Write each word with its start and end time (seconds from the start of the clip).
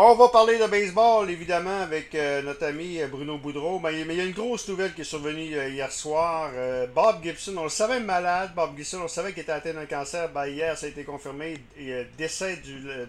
On 0.00 0.14
va 0.14 0.28
parler 0.28 0.60
de 0.60 0.66
baseball, 0.68 1.28
évidemment, 1.28 1.80
avec 1.80 2.14
euh, 2.14 2.40
notre 2.42 2.66
ami 2.66 3.00
euh, 3.00 3.08
Bruno 3.08 3.36
Boudreau. 3.36 3.80
Mais, 3.80 4.00
il 4.00 4.14
y 4.14 4.20
a 4.20 4.24
une 4.24 4.30
grosse 4.30 4.68
nouvelle 4.68 4.94
qui 4.94 5.00
est 5.00 5.04
survenue 5.04 5.56
euh, 5.56 5.70
hier 5.70 5.90
soir. 5.90 6.52
Bob 6.94 7.16
Gibson, 7.20 7.56
on 7.56 7.64
le 7.64 7.68
savait 7.68 7.98
malade. 7.98 8.52
Bob 8.54 8.76
Gibson, 8.76 9.00
on 9.02 9.08
savait 9.08 9.32
qu'il 9.32 9.42
était 9.42 9.50
atteint 9.50 9.74
d'un 9.74 9.86
cancer. 9.86 10.28
Ben, 10.28 10.46
hier, 10.46 10.78
ça 10.78 10.86
a 10.86 10.90
été 10.90 11.02
confirmé. 11.02 11.58
Il 11.76 12.06
décès 12.16 12.62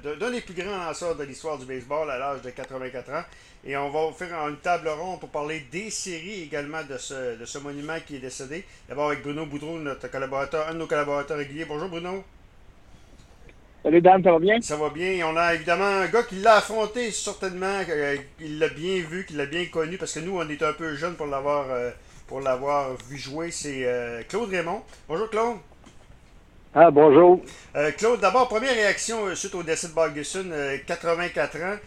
d'un 0.04 0.32
des 0.32 0.42
plus 0.42 0.56
grands 0.56 0.84
lanceurs 0.84 1.16
de 1.16 1.24
l'histoire 1.26 1.60
du 1.60 1.68
baseball 1.68 2.10
à 2.10 2.18
l'âge 2.18 2.42
de 2.42 2.50
84 2.50 3.10
ans. 3.12 3.24
Et 3.64 3.78
on 3.78 3.92
va 3.92 4.12
faire 4.12 4.48
une 4.48 4.58
table 4.58 4.90
ronde 4.90 5.20
pour 5.20 5.30
parler 5.30 5.60
des 5.72 5.92
séries 5.92 6.42
également 6.42 6.82
de 6.82 6.98
ce, 6.98 7.38
de 7.38 7.46
ce 7.46 7.60
monument 7.60 7.98
qui 8.04 8.16
est 8.16 8.20
décédé. 8.20 8.66
D'abord 8.88 9.10
avec 9.10 9.22
Bruno 9.22 9.46
Boudreau, 9.46 9.78
notre 9.78 10.10
collaborateur, 10.10 10.68
un 10.68 10.74
de 10.74 10.80
nos 10.80 10.88
collaborateurs 10.88 11.38
réguliers. 11.38 11.66
Bonjour 11.66 11.90
Bruno. 11.90 12.24
Salut 13.82 14.02
Dan, 14.02 14.22
ça 14.22 14.34
va 14.34 14.40
bien? 14.40 14.60
Ça 14.60 14.76
va 14.76 14.90
bien. 14.90 15.26
On 15.26 15.38
a 15.38 15.56
évidemment 15.56 15.86
un 15.86 16.08
gars 16.08 16.24
qui 16.24 16.36
l'a 16.36 16.56
affronté 16.56 17.12
certainement, 17.12 17.80
euh, 17.90 18.18
qu'il 18.38 18.60
l'a 18.60 18.68
bien 18.68 19.02
vu, 19.10 19.26
qu'il 19.26 19.38
l'a 19.38 19.46
bien 19.46 19.66
connu, 19.68 19.98
parce 19.98 20.14
que 20.14 20.20
nous, 20.20 20.38
on 20.38 20.50
est 20.50 20.62
un 20.62 20.74
peu 20.74 20.96
jeunes 20.96 21.16
pour 21.16 21.28
l'avoir 21.28 21.68
euh, 21.70 21.90
pour 22.28 22.42
l'avoir 22.42 22.90
vu 23.08 23.18
jouer. 23.18 23.52
C'est 23.52 23.86
euh, 23.86 24.22
Claude 24.28 24.50
Raymond. 24.50 24.82
Bonjour 25.08 25.30
Claude. 25.30 25.58
Ah, 26.76 26.92
bonjour. 26.92 27.42
Claude, 27.98 28.20
d'abord, 28.20 28.50
première 28.50 28.74
réaction 28.74 29.34
suite 29.34 29.56
au 29.56 29.64
décès 29.64 29.88
de 29.88 29.94
Ferguson, 29.94 30.46
84 30.86 31.58
ans. 31.64 31.78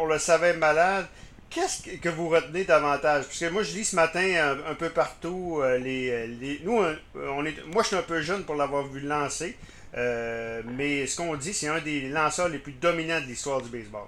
on 0.00 0.06
le 0.06 0.18
savait 0.18 0.56
malade. 0.56 1.06
Qu'est-ce 1.50 1.96
que 1.98 2.08
vous 2.08 2.28
retenez 2.28 2.64
davantage? 2.64 3.24
Parce 3.24 3.38
que 3.38 3.50
moi, 3.50 3.62
je 3.62 3.74
lis 3.74 3.84
ce 3.84 3.94
matin 3.94 4.56
un, 4.68 4.74
peu 4.74 4.88
partout 4.88 5.62
les, 5.80 6.60
Nous, 6.64 6.82
on 7.14 7.44
est. 7.44 7.54
Moi, 7.66 7.82
je 7.82 7.88
suis 7.88 7.96
un 7.96 8.02
peu 8.02 8.20
jeune 8.20 8.42
pour 8.42 8.56
l'avoir 8.56 8.84
vu 8.88 9.00
lancer. 9.00 9.56
Euh, 9.96 10.62
mais 10.76 11.06
ce 11.06 11.16
qu'on 11.16 11.34
dit, 11.36 11.52
c'est 11.52 11.68
un 11.68 11.80
des 11.80 12.08
lanceurs 12.08 12.48
les 12.48 12.58
plus 12.58 12.72
dominants 12.72 13.20
de 13.20 13.26
l'histoire 13.26 13.60
du 13.60 13.68
baseball. 13.68 14.06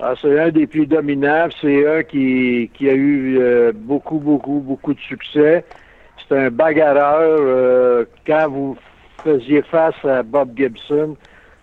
Ah, 0.00 0.14
c'est 0.20 0.40
un 0.40 0.50
des 0.50 0.66
plus 0.66 0.86
dominants. 0.86 1.48
C'est 1.60 1.86
un 1.86 2.02
qui, 2.02 2.70
a 2.80 2.92
eu 2.92 3.38
euh, 3.38 3.72
beaucoup, 3.74 4.18
beaucoup, 4.18 4.60
beaucoup 4.60 4.94
de 4.94 5.00
succès. 5.00 5.64
C'est 6.28 6.36
un 6.36 6.50
bagarreur. 6.50 7.38
Euh, 7.40 8.04
quand 8.26 8.48
vous 8.48 8.76
faisiez 9.22 9.62
face 9.62 10.02
à 10.04 10.22
Bob 10.22 10.56
Gibson, 10.56 11.16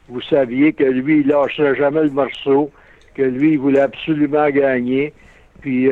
vous 0.07 0.21
saviez 0.21 0.71
que 0.73 0.83
lui, 0.83 1.21
il 1.21 1.27
lâcherait 1.27 1.75
jamais 1.75 2.03
le 2.03 2.11
morceau, 2.11 2.71
que 3.15 3.23
lui, 3.23 3.53
il 3.53 3.59
voulait 3.59 3.81
absolument 3.81 4.49
gagner. 4.49 5.13
Puis, 5.59 5.89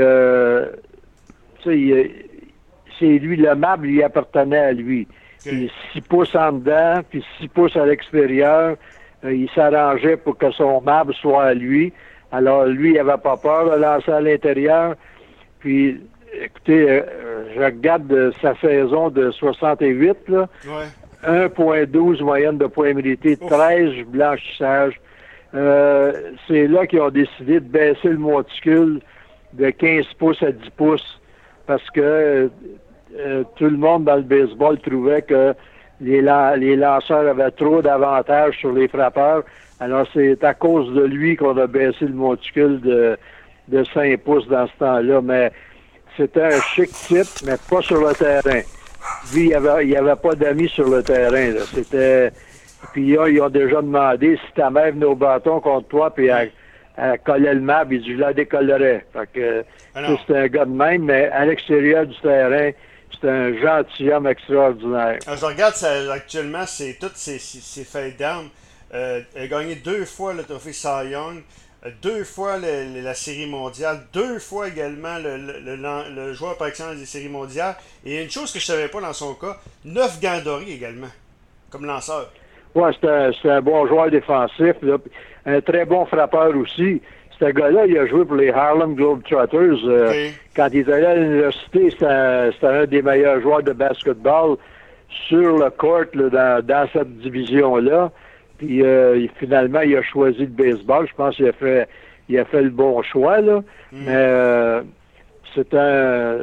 c'est 1.64 3.18
lui, 3.18 3.36
le 3.36 3.56
map 3.56 3.76
lui 3.78 4.02
appartenait 4.04 4.58
à 4.58 4.72
lui 4.72 5.08
puis 5.46 5.72
6 5.94 6.02
pouces 6.02 6.36
en 6.36 6.54
dedans, 6.54 7.02
puis 7.10 7.24
6 7.40 7.48
pouces 7.50 7.76
à 7.76 7.86
l'extérieur. 7.86 8.78
Euh, 9.24 9.34
il 9.34 9.50
s'arrangeait 9.52 10.18
pour 10.18 10.38
que 10.38 10.52
son 10.52 10.82
marbre 10.82 11.14
soit 11.14 11.44
à 11.44 11.54
lui. 11.54 11.94
Alors, 12.32 12.66
lui, 12.66 12.92
il 12.92 12.96
n'avait 12.96 13.22
pas 13.22 13.38
peur 13.38 13.72
de 13.72 13.82
lancer 13.82 14.12
à 14.12 14.22
l'intérieur. 14.22 14.96
Puis, 15.60 16.02
écoutez, 16.42 16.90
euh, 16.90 17.02
je 17.56 17.62
regarde 17.62 18.34
sa 18.42 18.56
saison 18.56 19.10
de 19.10 19.32
68, 19.32 20.18
là. 20.30 20.50
1.12 21.26 22.22
moyenne 22.22 22.58
de 22.58 22.70
mérités, 22.94 23.38
13 23.38 24.06
blanchissages. 24.08 25.00
Euh, 25.56 26.32
c'est 26.48 26.68
là 26.68 26.86
qu'ils 26.86 27.02
ont 27.02 27.10
décidé 27.10 27.56
de 27.56 27.68
baisser 27.68 28.10
le 28.10 28.18
monticule 28.18 29.00
de 29.54 29.70
15 29.70 30.06
pouces 30.20 30.44
à 30.44 30.52
10 30.52 30.70
pouces 30.72 31.22
parce 31.66 31.90
que 31.92 32.52
euh, 33.18 33.44
tout 33.56 33.66
le 33.66 33.78
monde 33.78 34.06
dans 34.06 34.16
le 34.16 34.22
baseball 34.22 34.80
trouvait 34.80 35.22
que 35.22 35.54
les, 36.02 36.22
les 36.58 36.76
lanceurs 36.76 37.28
avaient 37.28 37.52
trop 37.52 37.82
d'avantages 37.82 38.58
sur 38.60 38.74
les 38.74 38.88
frappeurs. 38.88 39.44
Alors, 39.80 40.08
c'est 40.14 40.44
à 40.44 40.54
cause 40.54 40.94
de 40.94 41.04
lui 41.04 41.36
qu'on 41.36 41.58
a 41.58 41.68
baissé 41.68 42.06
le 42.06 42.14
monticule 42.14 42.80
de, 42.82 43.18
de 43.68 43.84
5 43.84 44.18
pouces 44.22 44.48
dans 44.48 44.68
ce 44.68 44.74
temps-là. 44.80 45.22
Mais 45.22 45.52
c'était 46.18 46.44
un 46.44 46.62
chic 46.62 46.92
type, 46.92 47.28
mais 47.46 47.56
pas 47.70 47.82
sur 47.82 48.06
le 48.06 48.14
terrain. 48.14 48.62
Lui, 49.34 49.44
il 49.44 49.48
n'y 49.48 49.54
avait, 49.54 49.88
il 49.88 49.96
avait 49.96 50.16
pas 50.16 50.36
d'amis 50.36 50.70
sur 50.70 50.90
le 50.90 51.04
terrain. 51.04 51.54
C'était. 51.74 52.32
Puis 52.94 53.08
ils 53.08 53.42
ont 53.42 53.50
déjà 53.50 53.82
demandé 53.82 54.38
si 54.46 54.54
ta 54.54 54.70
mère 54.70 54.92
venait 54.92 55.06
au 55.06 55.16
bâton 55.16 55.60
contre 55.60 55.88
toi, 55.88 56.12
puis 56.14 56.28
elle, 56.28 56.52
elle 56.98 57.20
collait 57.20 57.56
le 57.56 57.62
map, 57.62 57.84
il 57.90 58.02
dit 58.02 58.14
je 58.14 58.20
la 58.20 58.34
décollerais. 58.34 59.06
Fait 59.12 59.30
que 59.34 59.66
c'était 60.20 60.38
un 60.38 60.48
gars 60.48 60.66
de 60.66 60.72
même, 60.72 61.04
mais 61.06 61.30
à 61.30 61.46
l'extérieur 61.46 62.06
du 62.06 62.16
terrain, 62.20 62.72
c'est 63.20 63.30
un 63.30 63.58
gentilhomme 63.58 64.28
extraordinaire. 64.28 65.20
Ah, 65.28 65.36
je 65.36 65.46
regarde 65.46 65.76
actuellement, 66.12 66.66
c'est 66.66 66.98
toutes 67.00 67.16
ces, 67.16 67.40
ces, 67.40 67.84
faits 67.84 68.18
d'armes. 68.18 68.50
Euh, 68.94 69.22
il 69.36 69.42
a 69.42 69.48
gagné 69.48 69.76
deux 69.76 70.06
fois 70.06 70.34
le 70.34 70.44
trophée 70.44 70.74
Cy 70.74 71.10
Young, 71.10 71.42
euh, 71.86 71.90
deux 72.02 72.24
fois 72.24 72.58
la 72.58 73.14
série 73.14 73.48
mondiale, 73.48 74.02
deux 74.14 74.40
fois 74.40 74.68
également 74.68 75.18
le, 75.18 76.34
joueur 76.34 76.58
par 76.58 76.68
excellence 76.68 76.98
des 76.98 77.06
séries 77.06 77.30
mondiales. 77.30 77.76
Et 78.06 78.24
une 78.24 78.30
chose 78.30 78.52
que 78.52 78.60
je 78.60 78.72
ne 78.72 78.78
savais 78.78 78.90
pas 78.90 79.02
dans 79.02 79.14
son 79.14 79.34
cas, 79.36 79.58
neuf 79.84 80.20
gants 80.22 80.60
également, 80.68 81.12
comme 81.70 81.86
lanceur. 81.86 82.32
Oui, 82.76 82.92
c'est 83.02 83.50
un, 83.50 83.62
bon 83.62 83.88
joueur 83.88 84.12
défensif, 84.12 84.76
un 85.46 85.62
très 85.62 85.86
bon 85.86 86.06
frappeur 86.06 86.56
aussi 86.58 87.02
ce 87.40 87.46
gars-là, 87.46 87.86
il 87.86 87.98
a 87.98 88.06
joué 88.08 88.26
pour 88.26 88.36
les 88.36 88.50
Harlem 88.50 88.96
Globetrotters. 88.96 89.86
Euh, 89.86 90.30
quand 90.56 90.68
il 90.72 90.80
était 90.80 90.94
allé 90.94 91.06
à 91.06 91.16
l'université, 91.16 91.90
c'était 91.90 92.06
un, 92.06 92.86
des 92.86 93.02
meilleurs 93.02 93.42
joueurs 93.42 93.64
de 93.64 93.74
basketball 93.74 94.58
sur 95.28 95.58
le 95.58 95.70
court 95.72 96.06
dans, 96.14 96.88
cette 96.94 97.18
division-là. 97.20 98.12
Puis 98.58 98.84
euh, 98.84 99.28
finalement, 99.38 99.82
il 99.82 99.98
a 99.98 100.02
choisi 100.02 100.42
le 100.42 100.46
baseball. 100.46 101.08
Je 101.08 101.16
pense 101.16 101.36
qu'il 101.36 101.48
a 101.48 101.54
fait 101.54 101.88
il 102.28 102.40
a 102.40 102.46
fait 102.46 102.64
le 102.64 102.70
bon 102.70 103.02
choix. 103.04 103.42
Là. 103.42 103.60
Mm. 103.92 104.06
Mais 104.06 104.16
euh, 104.16 104.82
c'est 105.54 105.74
un 105.74 106.38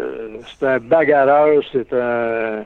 c'est 0.46 0.66
un 0.66 0.78
bagarreur, 0.78 1.62
c'est 1.72 1.92
un 1.92 2.64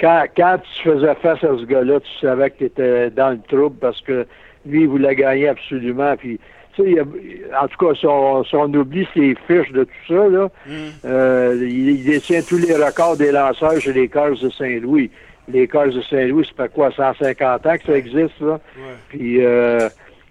quand, 0.00 0.24
quand 0.36 0.58
tu 0.58 0.90
faisais 0.90 1.14
face 1.16 1.42
à 1.44 1.56
ce 1.56 1.64
gars-là, 1.64 2.00
tu 2.00 2.26
savais 2.26 2.50
que 2.50 2.58
tu 2.58 2.64
étais 2.64 3.10
dans 3.10 3.30
le 3.30 3.40
trouble 3.48 3.76
parce 3.80 4.00
que 4.00 4.26
lui, 4.66 4.82
il 4.82 4.88
voulait 4.88 5.14
gagner 5.14 5.48
absolument. 5.48 6.16
Puis 6.16 6.40
en 6.82 7.68
tout 7.68 7.86
cas, 7.86 7.94
si 7.94 8.06
on, 8.06 8.74
oublie 8.74 9.06
ses 9.14 9.34
fiches 9.46 9.72
de 9.72 9.84
tout 9.84 10.06
ça, 10.08 10.28
là, 10.28 10.48
mm. 10.66 10.72
euh, 11.04 11.68
il, 11.68 12.04
détient 12.04 12.42
tous 12.42 12.58
les 12.58 12.74
records 12.74 13.16
des 13.16 13.32
lanceurs 13.32 13.80
chez 13.80 13.92
les 13.92 14.08
Cars 14.08 14.30
de 14.30 14.50
Saint-Louis. 14.50 15.10
Les 15.48 15.66
Cars 15.66 15.88
de 15.88 16.00
Saint-Louis, 16.02 16.44
c'est 16.46 16.56
pas 16.56 16.68
quoi, 16.68 16.90
150 16.92 17.66
ans 17.66 17.76
que 17.76 17.84
ça 17.84 17.96
existe, 17.96 18.40
là? 18.40 18.60
Puis, 19.08 19.44
euh, 19.44 19.88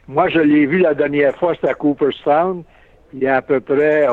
moi, 0.08 0.30
je 0.30 0.40
l'ai 0.40 0.66
vu 0.66 0.80
la 0.80 0.94
dernière 0.94 1.36
fois, 1.36 1.54
c'était 1.56 1.70
à 1.70 1.74
Cooperstown. 1.74 2.64
Il 3.14 3.20
y 3.20 3.28
a 3.28 3.38
à 3.38 3.42
peu 3.42 3.60
près, 3.60 4.08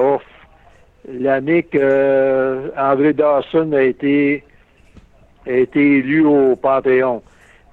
l'année 1.09 1.63
que 1.63 1.79
euh, 1.81 2.69
André 2.77 3.13
Dawson 3.13 3.73
a 3.73 3.83
été, 3.83 4.43
a 5.47 5.53
été 5.53 5.99
élu 5.99 6.25
au 6.25 6.57
Panthéon. 6.57 7.23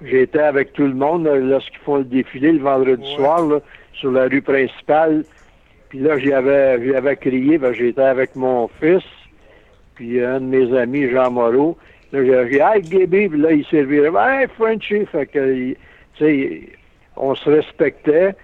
J'étais 0.04 0.40
avec 0.40 0.74
tout 0.74 0.86
le 0.86 0.94
monde 0.94 1.26
lorsqu'ils 1.26 1.78
font 1.78 1.96
le 1.96 2.04
défilé 2.04 2.52
le 2.52 2.58
vendredi 2.58 3.14
soir, 3.14 3.42
là 3.46 3.60
sur 3.94 4.12
la 4.12 4.24
rue 4.24 4.42
principale. 4.42 5.24
Puis 5.88 6.00
là, 6.00 6.18
j'y 6.18 6.32
avais, 6.32 6.94
avais 6.94 7.16
crié, 7.16 7.58
ben, 7.58 7.72
j'étais 7.72 8.02
avec 8.02 8.34
mon 8.34 8.68
fils, 8.80 9.04
puis 9.94 10.22
un 10.22 10.40
de 10.40 10.46
mes 10.46 10.76
amis, 10.76 11.08
Jean 11.08 11.30
Moreau. 11.30 11.78
Là, 12.12 12.24
j'ai 12.24 12.50
dit, 12.50 12.60
hey, 12.60 12.82
Gaby, 12.82 13.28
puis 13.28 13.40
là, 13.40 13.52
il 13.52 13.64
servirait, 13.66 14.42
hey, 14.42 14.48
Frenchy, 14.56 15.06
fait 15.06 15.26
que, 15.26 15.72
tu 15.72 15.76
sais, 16.18 16.62
on 17.16 17.34
se 17.34 17.48
respectait. 17.48 18.34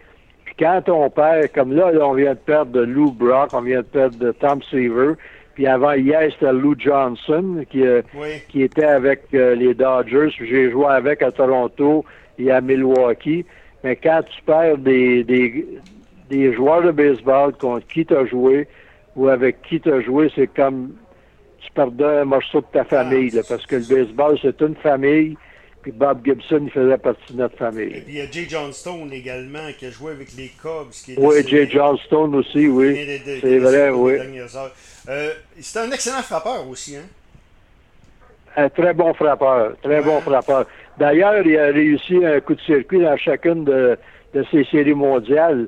Puis 0.44 0.55
quand 0.59 0.89
on 0.89 1.10
perd, 1.10 1.53
comme 1.53 1.75
là, 1.75 1.91
on 2.00 2.15
vient 2.15 2.34
de 2.34 2.39
perdre 2.39 2.72
de 2.72 2.81
Lou 2.81 3.10
Brock, 3.12 3.50
on 3.53 3.62
vient 3.62 3.81
de 3.81 3.87
perdre 3.87 4.19
de 4.19 4.33
Tom 4.33 4.62
Seaver, 4.71 5.15
puis 5.55 5.66
avant 5.66 5.93
hier, 5.93 6.31
c'était 6.33 6.53
Lou 6.53 6.75
Johnson 6.78 7.65
qui, 7.71 7.87
euh, 7.87 8.03
qui 8.49 8.62
était 8.62 8.84
avec 8.84 9.25
euh, 9.34 9.55
les 9.55 9.75
Dodgers. 9.75 10.31
J'ai 10.39 10.71
joué 10.71 10.87
avec 10.87 11.22
à 11.22 11.31
Toronto 11.31 12.05
et 12.39 12.50
à 12.50 12.60
Milwaukee. 12.60 13.44
Mais 13.83 13.97
quand 13.97 14.23
tu 14.23 14.43
perds 14.43 14.79
des, 14.79 15.25
des, 15.25 15.67
des 16.28 16.53
joueurs 16.54 16.83
de 16.83 16.91
baseball 16.91 17.53
contre 17.54 17.87
qui 17.87 18.04
tu 18.04 18.15
as 18.15 18.27
joué 18.27 18.69
ou 19.16 19.28
avec 19.28 19.63
qui 19.63 19.81
tu 19.81 19.93
as 19.93 20.01
joué, 20.01 20.31
c'est 20.34 20.49
comme 20.49 20.95
tu 21.60 21.71
perdais 21.72 22.21
un 22.21 22.25
morceau 22.25 22.60
de 22.60 22.66
ta 22.72 22.84
famille, 22.84 23.31
là, 23.31 23.43
parce 23.49 23.66
que 23.66 23.77
le 23.77 23.83
baseball, 23.83 24.39
c'est 24.41 24.60
une 24.60 24.77
famille. 24.77 25.37
Puis 25.83 25.93
Bob 25.93 26.21
Gibson, 26.25 26.60
il 26.65 26.71
faisait 26.71 26.99
partie 26.99 27.33
de 27.33 27.39
notre 27.39 27.57
famille. 27.57 27.97
Et 27.97 28.01
puis 28.03 28.13
il 28.13 28.16
y 28.16 28.21
a 28.21 28.31
Jay 28.31 28.47
Johnstone 28.47 29.10
également, 29.15 29.72
qui 29.78 29.87
a 29.87 29.91
joué 29.91 30.13
avec 30.13 30.28
les 30.37 30.49
Cubs. 30.49 30.91
Qui 30.91 31.15
oui, 31.16 31.37
Jay 31.47 31.69
Johnstone 31.71 32.34
aussi, 32.34 32.69
oui. 32.69 33.21
C'est 33.41 33.59
vrai, 33.59 33.89
oui. 33.89 34.19
Euh, 35.09 35.33
c'est 35.59 35.78
un 35.78 35.91
excellent 35.91 36.22
frappeur 36.22 36.69
aussi, 36.69 36.97
hein? 36.97 37.07
Un 38.57 38.69
très 38.69 38.93
bon 38.93 39.15
frappeur, 39.15 39.75
très 39.83 40.03
bon 40.03 40.21
frappeur. 40.21 40.66
D'ailleurs, 41.01 41.47
il 41.47 41.59
a 41.59 41.73
réussi 41.73 42.23
un 42.25 42.41
coup 42.41 42.55
de 42.55 42.61
circuit 42.61 43.01
dans 43.01 43.17
chacune 43.17 43.65
de, 43.65 43.97
de 44.35 44.45
ces 44.51 44.65
séries 44.65 44.95
mondiales. 44.95 45.67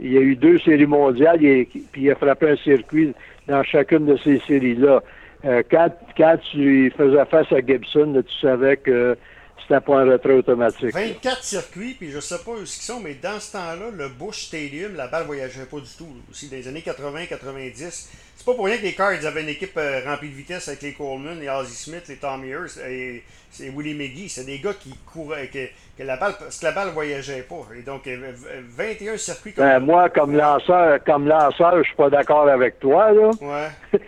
Il 0.00 0.12
y 0.12 0.18
a 0.18 0.20
eu 0.20 0.34
deux 0.34 0.58
séries 0.58 0.86
mondiales, 0.86 1.42
et, 1.44 1.68
puis 1.92 2.02
il 2.02 2.10
a 2.10 2.16
frappé 2.16 2.50
un 2.50 2.56
circuit 2.56 3.14
dans 3.46 3.62
chacune 3.62 4.06
de 4.06 4.16
ces 4.16 4.40
séries-là. 4.40 5.04
Euh, 5.44 5.62
quand 5.70 6.36
tu 6.50 6.92
faisais 6.96 7.24
face 7.26 7.52
à 7.52 7.60
Gibson, 7.64 8.20
tu 8.26 8.34
savais 8.40 8.76
que 8.76 9.16
c'était 9.62 9.80
pas 9.80 10.00
un 10.00 10.10
retrait 10.10 10.34
automatique. 10.34 10.92
24 10.92 11.42
circuits, 11.42 11.94
puis 11.94 12.10
je 12.10 12.20
sais 12.20 12.38
pas 12.44 12.52
où 12.52 12.60
ils 12.60 12.66
sont, 12.66 13.00
mais 13.00 13.14
dans 13.14 13.40
ce 13.40 13.52
temps-là, 13.52 13.90
le 13.92 14.08
Bush 14.08 14.46
Stadium, 14.46 14.94
la 14.94 15.08
balle 15.08 15.26
voyageait 15.26 15.64
pas 15.64 15.78
du 15.78 15.90
tout. 15.96 16.08
Aussi, 16.30 16.48
dans 16.48 16.56
les 16.56 16.68
années 16.68 16.84
80-90, 16.86 18.08
c'est 18.36 18.44
pas 18.44 18.54
pour 18.54 18.66
rien 18.66 18.76
que 18.76 18.82
les 18.82 18.94
Cards 18.94 19.24
avaient 19.24 19.42
une 19.42 19.48
équipe 19.48 19.76
euh, 19.76 20.02
remplie 20.04 20.28
de 20.28 20.34
vitesse 20.34 20.68
avec 20.68 20.82
les 20.82 20.92
Coleman, 20.92 21.40
les 21.40 21.48
Ozzie 21.48 21.74
Smith, 21.74 22.04
les 22.08 22.16
Tommy 22.16 22.48
Hurst 22.48 22.78
et, 22.86 23.24
et 23.60 23.70
Willie 23.70 23.94
McGee. 23.94 24.28
C'est 24.28 24.44
des 24.44 24.58
gars 24.58 24.74
qui 24.74 24.94
couraient, 25.06 25.48
que, 25.48 25.66
que, 25.96 26.06
la 26.06 26.16
balle, 26.16 26.34
parce 26.38 26.58
que 26.58 26.66
la 26.66 26.72
balle 26.72 26.88
voyageait 26.90 27.42
pas. 27.42 27.66
Et 27.76 27.82
donc, 27.82 28.06
21 28.06 29.14
euh, 29.14 29.16
circuits 29.16 29.54
comme 29.54 29.64
ben, 29.64 29.80
Moi, 29.80 30.10
comme 30.10 30.36
lanceur, 30.36 31.02
comme 31.04 31.26
lanceur, 31.26 31.78
je 31.78 31.84
suis 31.84 31.96
pas 31.96 32.10
d'accord 32.10 32.46
avec 32.48 32.78
toi, 32.78 33.10
là. 33.10 33.30
Ouais. 33.40 34.00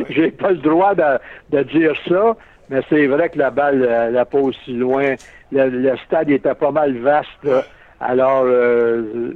J'ai 0.10 0.30
pas 0.30 0.52
le 0.52 0.58
droit 0.58 0.94
de, 0.94 1.18
de 1.50 1.62
dire 1.64 1.94
ça. 2.08 2.36
Mais 2.70 2.80
c'est 2.88 3.06
vrai 3.06 3.28
que 3.28 3.38
la 3.38 3.50
balle 3.50 4.10
n'a 4.12 4.24
pas 4.24 4.38
aussi 4.38 4.72
loin. 4.72 5.14
Le, 5.52 5.96
stade 6.04 6.30
était 6.30 6.54
pas 6.54 6.72
mal 6.72 6.96
vaste. 6.98 7.46
Alors, 8.00 8.42
euh, 8.44 9.32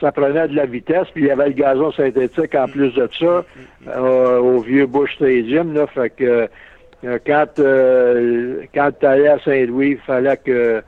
ça 0.00 0.12
prenait 0.12 0.48
de 0.48 0.54
la 0.54 0.66
vitesse. 0.66 1.08
Puis 1.12 1.24
il 1.24 1.26
y 1.26 1.30
avait 1.30 1.48
le 1.48 1.52
gazon 1.52 1.90
synthétique 1.92 2.54
en 2.54 2.66
plus 2.66 2.92
de 2.94 3.08
ça 3.18 3.44
euh, 3.88 4.38
au 4.38 4.60
vieux 4.60 4.86
Bush 4.86 5.14
Stadium. 5.16 5.74
Là, 5.74 5.86
fait 5.88 6.10
que 6.10 6.48
euh, 7.04 7.18
quand, 7.26 7.46
quand 8.74 8.90
tu 8.98 9.06
allais 9.06 9.28
à 9.28 9.38
Saint-Louis, 9.40 9.90
il 9.90 9.98
fallait 9.98 10.36
que 10.36 10.82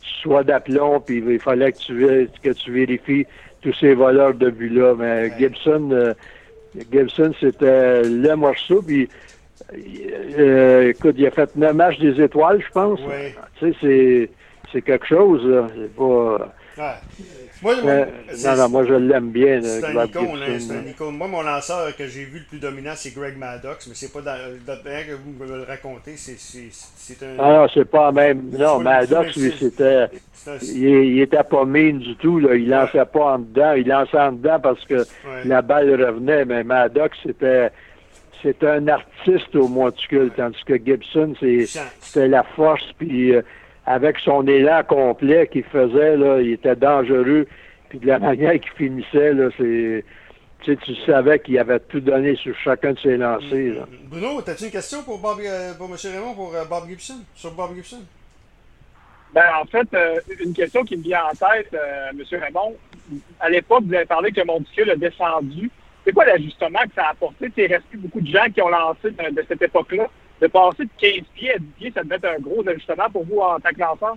tu 0.00 0.10
sois 0.22 0.44
d'aplomb, 0.44 1.00
puis 1.00 1.22
il 1.26 1.40
fallait 1.40 1.72
que 1.72 1.78
tu, 1.78 2.28
que 2.42 2.50
tu 2.50 2.70
vérifies 2.70 3.26
tous 3.62 3.72
ces 3.74 3.94
voleurs 3.94 4.34
de 4.34 4.50
but-là. 4.50 4.94
Mais 4.98 5.30
Gibson, 5.38 6.14
Gibson, 6.90 7.32
c'était 7.40 8.02
le 8.02 8.34
morceau. 8.34 8.82
Puis 8.82 9.08
euh, 9.72 10.90
écoute, 10.90 11.14
il 11.18 11.26
a 11.26 11.30
fait 11.30 11.54
9 11.56 11.74
matchs 11.74 11.98
des 11.98 12.20
étoiles, 12.20 12.60
je 12.60 12.72
pense. 12.72 13.00
Oui. 13.06 13.34
Tu 13.58 13.74
sais, 13.80 14.30
c'est 14.72 14.82
quelque 14.82 15.06
chose, 15.06 15.44
là. 15.46 15.66
C'est 15.74 15.94
pas. 15.94 16.52
Moi, 17.62 17.76
euh, 17.84 18.04
non, 18.44 18.56
non, 18.56 18.68
moi 18.68 18.84
je 18.84 18.94
l'aime 18.94 19.30
bien. 19.30 19.62
C'est 19.62 19.84
un, 19.84 19.96
hein, 19.96 20.06
c'est 20.58 20.76
un 20.76 20.84
icône. 20.86 21.16
Moi, 21.16 21.28
mon 21.28 21.42
lanceur 21.42 21.96
que 21.96 22.06
j'ai 22.06 22.24
vu 22.24 22.40
le 22.40 22.44
plus 22.44 22.58
dominant, 22.58 22.92
c'est 22.94 23.14
Greg 23.14 23.38
Maddox, 23.38 23.86
mais 23.86 23.94
c'est 23.94 24.12
pas 24.12 24.20
dans, 24.20 24.36
que 24.36 25.14
vous 25.14 25.32
me 25.32 25.46
le 25.46 25.62
racontez, 25.62 26.16
c'est 26.16 27.22
un. 27.22 27.36
Ah 27.38 27.52
non, 27.52 27.66
c'est 27.72 27.84
pas 27.84 28.10
même. 28.12 28.50
Non, 28.52 28.80
Maddox, 28.80 29.36
lui, 29.36 29.54
c'était. 29.58 30.08
Il, 30.62 30.84
il, 30.84 31.20
était 31.20 31.42
pas 31.44 31.64
mine 31.64 32.00
du 32.00 32.16
tout, 32.16 32.38
là. 32.38 32.54
Il 32.54 32.68
lançait 32.68 33.04
pas 33.06 33.34
en 33.34 33.38
dedans. 33.38 33.72
Il 33.72 33.86
lançait 33.86 34.18
en 34.18 34.32
dedans 34.32 34.58
parce 34.60 34.84
que 34.84 35.06
la 35.44 35.62
balle 35.62 36.04
revenait, 36.04 36.44
mais 36.44 36.64
Maddox, 36.64 37.16
c'était 37.22 37.70
c'est 38.44 38.62
un 38.62 38.86
artiste 38.88 39.56
au 39.56 39.68
monticule, 39.68 40.30
tandis 40.36 40.62
que 40.66 40.76
Gibson, 40.76 41.34
c'était 41.40 42.28
la 42.28 42.42
force, 42.42 42.84
puis 42.98 43.34
euh, 43.34 43.42
avec 43.86 44.18
son 44.18 44.46
élan 44.46 44.82
complet 44.86 45.48
qu'il 45.50 45.64
faisait, 45.64 46.16
là, 46.16 46.40
il 46.40 46.52
était 46.52 46.76
dangereux, 46.76 47.48
puis 47.88 47.98
de 47.98 48.06
la 48.06 48.18
manière 48.20 48.52
qu'il 48.60 48.72
finissait, 48.72 49.32
là, 49.32 49.48
c'est... 49.58 50.04
Tu, 50.62 50.74
tu 50.78 50.94
savais 51.04 51.40
qu'il 51.40 51.58
avait 51.58 51.78
tout 51.78 52.00
donné 52.00 52.36
sur 52.36 52.56
chacun 52.56 52.94
de 52.94 52.98
ses 52.98 53.18
lancers. 53.18 53.74
Là. 53.74 53.82
Mm-hmm. 53.82 54.08
Bruno, 54.08 54.38
as-tu 54.38 54.64
une 54.64 54.70
question 54.70 55.02
pour, 55.02 55.18
Bob, 55.18 55.38
euh, 55.40 55.74
pour 55.74 55.90
M. 55.90 55.96
Raymond, 56.02 56.34
pour 56.34 56.54
euh, 56.54 56.64
Bob 56.64 56.88
Gibson, 56.88 57.18
sur 57.34 57.52
Bob 57.52 57.74
Gibson? 57.74 58.00
Ben, 59.34 59.44
en 59.60 59.66
fait, 59.66 59.86
une 60.42 60.54
question 60.54 60.82
qui 60.84 60.96
me 60.96 61.02
vient 61.02 61.24
en 61.24 61.32
tête, 61.32 61.74
M. 61.74 62.40
Raymond, 62.40 62.76
à 63.40 63.50
l'époque, 63.50 63.82
vous 63.84 63.92
avez 63.92 64.06
parlé 64.06 64.32
que 64.32 64.42
Monticule 64.46 64.90
a 64.90 64.96
descendu 64.96 65.70
c'est 66.04 66.12
quoi 66.12 66.26
l'ajustement 66.26 66.80
que 66.80 66.94
ça 66.94 67.06
a 67.06 67.10
apporté? 67.10 67.50
Il 67.56 67.66
reste 67.66 67.84
beaucoup 67.94 68.20
de 68.20 68.26
gens 68.26 68.44
qui 68.52 68.60
ont 68.60 68.68
lancé 68.68 69.10
de, 69.10 69.44
cette 69.48 69.62
époque-là. 69.62 70.06
De 70.40 70.46
passer 70.48 70.84
de 70.84 70.90
15 70.98 71.12
pieds 71.34 71.54
à 71.54 71.58
10 71.58 71.64
pieds, 71.78 71.92
ça 71.94 72.02
devait 72.02 72.16
être 72.16 72.28
un 72.36 72.40
gros 72.40 72.68
ajustement 72.68 73.08
pour 73.10 73.24
vous 73.24 73.38
en 73.38 73.58
tant 73.60 73.70
que 73.70 73.80
lanceur? 73.80 74.16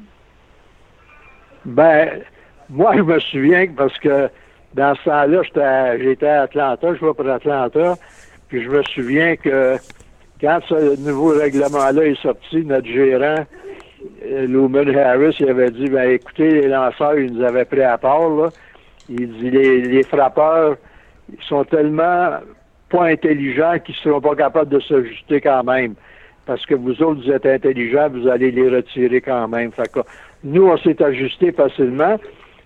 Ben, 1.64 2.22
moi, 2.70 2.98
je 2.98 3.02
me 3.02 3.20
souviens 3.20 3.68
parce 3.76 3.98
que 4.00 4.30
dans 4.74 4.96
ce 4.96 5.04
temps-là, 5.04 5.98
j'étais 6.00 6.28
à 6.28 6.42
Atlanta, 6.42 6.94
je 6.94 7.06
vais 7.06 7.14
pour 7.14 7.30
Atlanta, 7.30 7.96
puis 8.50 8.64
je 8.64 8.70
me 8.70 8.84
souviens 8.84 9.36
que 9.36 9.78
quand 10.42 10.60
ce 10.68 11.00
nouveau 11.00 11.38
règlement-là 11.38 12.06
est 12.06 12.22
sorti, 12.22 12.66
notre 12.66 12.88
gérant, 12.88 13.46
euh, 14.26 14.48
Lumen 14.48 14.96
Harris, 14.98 15.38
il 15.40 15.50
avait 15.50 15.72
dit, 15.72 15.88
ben 15.88 16.12
écoutez, 16.12 16.62
les 16.62 16.68
lanceurs, 16.68 17.18
ils 17.18 17.34
nous 17.34 17.44
avaient 17.44 17.66
pris 17.66 17.84
à 17.84 17.98
part, 17.98 18.30
là. 18.30 18.50
Il 19.10 19.32
dit, 19.38 19.52
les 19.52 20.04
frappeurs, 20.04 20.76
ils 21.32 21.44
sont 21.48 21.64
tellement 21.66 22.40
pas 22.90 23.06
intelligents 23.06 23.78
qu'ils 23.84 23.96
ne 23.96 24.00
seront 24.00 24.22
pas 24.22 24.36
capables 24.36 24.70
de 24.70 24.80
s'ajuster 24.80 25.42
quand 25.42 25.64
même. 25.64 25.96
Parce 26.46 26.66
que 26.66 26.76
vous 26.76 27.02
autres, 27.04 27.22
vous 27.24 27.32
êtes 27.32 27.46
intelligents, 27.46 28.10
vous 28.10 28.28
allez 28.28 28.52
les 28.52 28.70
retirer 28.70 29.20
quand 29.20 29.48
même. 29.50 29.72
Fait 29.72 29.92
que, 29.92 30.00
nous, 30.44 30.66
on 30.66 30.78
s'est 30.78 31.02
ajusté 31.04 31.52
facilement 31.52 32.18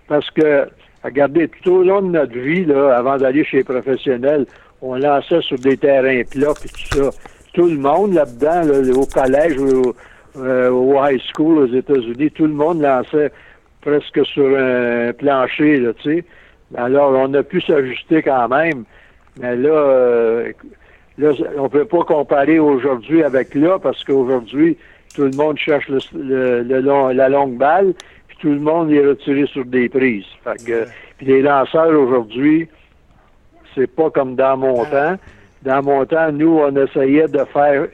parce 0.06 0.30
que, 0.30 0.68
regardez, 1.02 1.48
tout 1.48 1.70
au 1.70 1.82
long 1.82 2.02
de 2.02 2.10
notre 2.10 2.38
vie, 2.38 2.64
là, 2.64 2.96
avant 2.96 3.16
d'aller 3.16 3.44
chez 3.44 3.58
les 3.58 3.64
professionnels, 3.64 4.46
on 4.80 4.94
lançait 4.96 5.40
sur 5.42 5.58
des 5.58 5.76
terrains 5.76 6.22
plats 6.30 6.54
et 6.64 6.68
tout 6.68 6.96
ça. 6.96 7.10
Tout 7.54 7.66
le 7.66 7.76
monde 7.76 8.14
là-dedans, 8.14 8.62
au 8.94 9.06
collège 9.06 9.58
ou 9.58 9.94
euh, 10.36 10.70
au, 10.70 10.94
high 11.04 11.20
school 11.34 11.58
aux 11.58 11.74
États-Unis, 11.74 12.30
tout 12.30 12.46
le 12.46 12.54
monde 12.54 12.80
lançait 12.80 13.30
presque 13.80 14.24
sur 14.26 14.46
un 14.56 15.12
plancher, 15.12 15.80
là, 15.80 15.92
tu 15.94 16.16
sais. 16.16 16.24
Alors, 16.76 17.12
on 17.12 17.32
a 17.34 17.42
pu 17.42 17.60
s'ajuster 17.60 18.22
quand 18.22 18.48
même. 18.48 18.84
Mais 19.40 19.56
là, 19.56 19.70
euh, 19.70 20.52
là 21.18 21.30
on 21.56 21.64
ne 21.64 21.68
peut 21.68 21.84
pas 21.84 22.04
comparer 22.04 22.58
aujourd'hui 22.58 23.22
avec 23.22 23.54
là, 23.54 23.78
parce 23.78 24.02
qu'aujourd'hui, 24.04 24.76
tout 25.14 25.22
le 25.22 25.36
monde 25.36 25.58
cherche 25.58 25.88
le, 26.14 26.62
la 27.12 27.28
longue 27.28 27.56
balle, 27.56 27.94
puis 28.28 28.36
tout 28.40 28.50
le 28.50 28.60
monde 28.60 28.90
est 28.90 29.06
retiré 29.06 29.46
sur 29.46 29.64
des 29.64 29.88
prises. 29.88 30.26
Fait 30.44 30.64
que, 30.64 30.84
puis 31.18 31.26
les 31.26 31.42
lanceurs 31.42 31.92
aujourd'hui, 31.98 32.68
c'est 33.74 33.86
pas 33.86 34.10
comme 34.10 34.34
dans 34.34 34.56
mon 34.56 34.84
temps. 34.84 35.16
Dans 35.62 35.82
mon 35.82 36.04
temps, 36.06 36.32
nous, 36.32 36.58
on 36.58 36.74
essayait 36.76 37.28
de 37.28 37.44
faire 37.52 37.88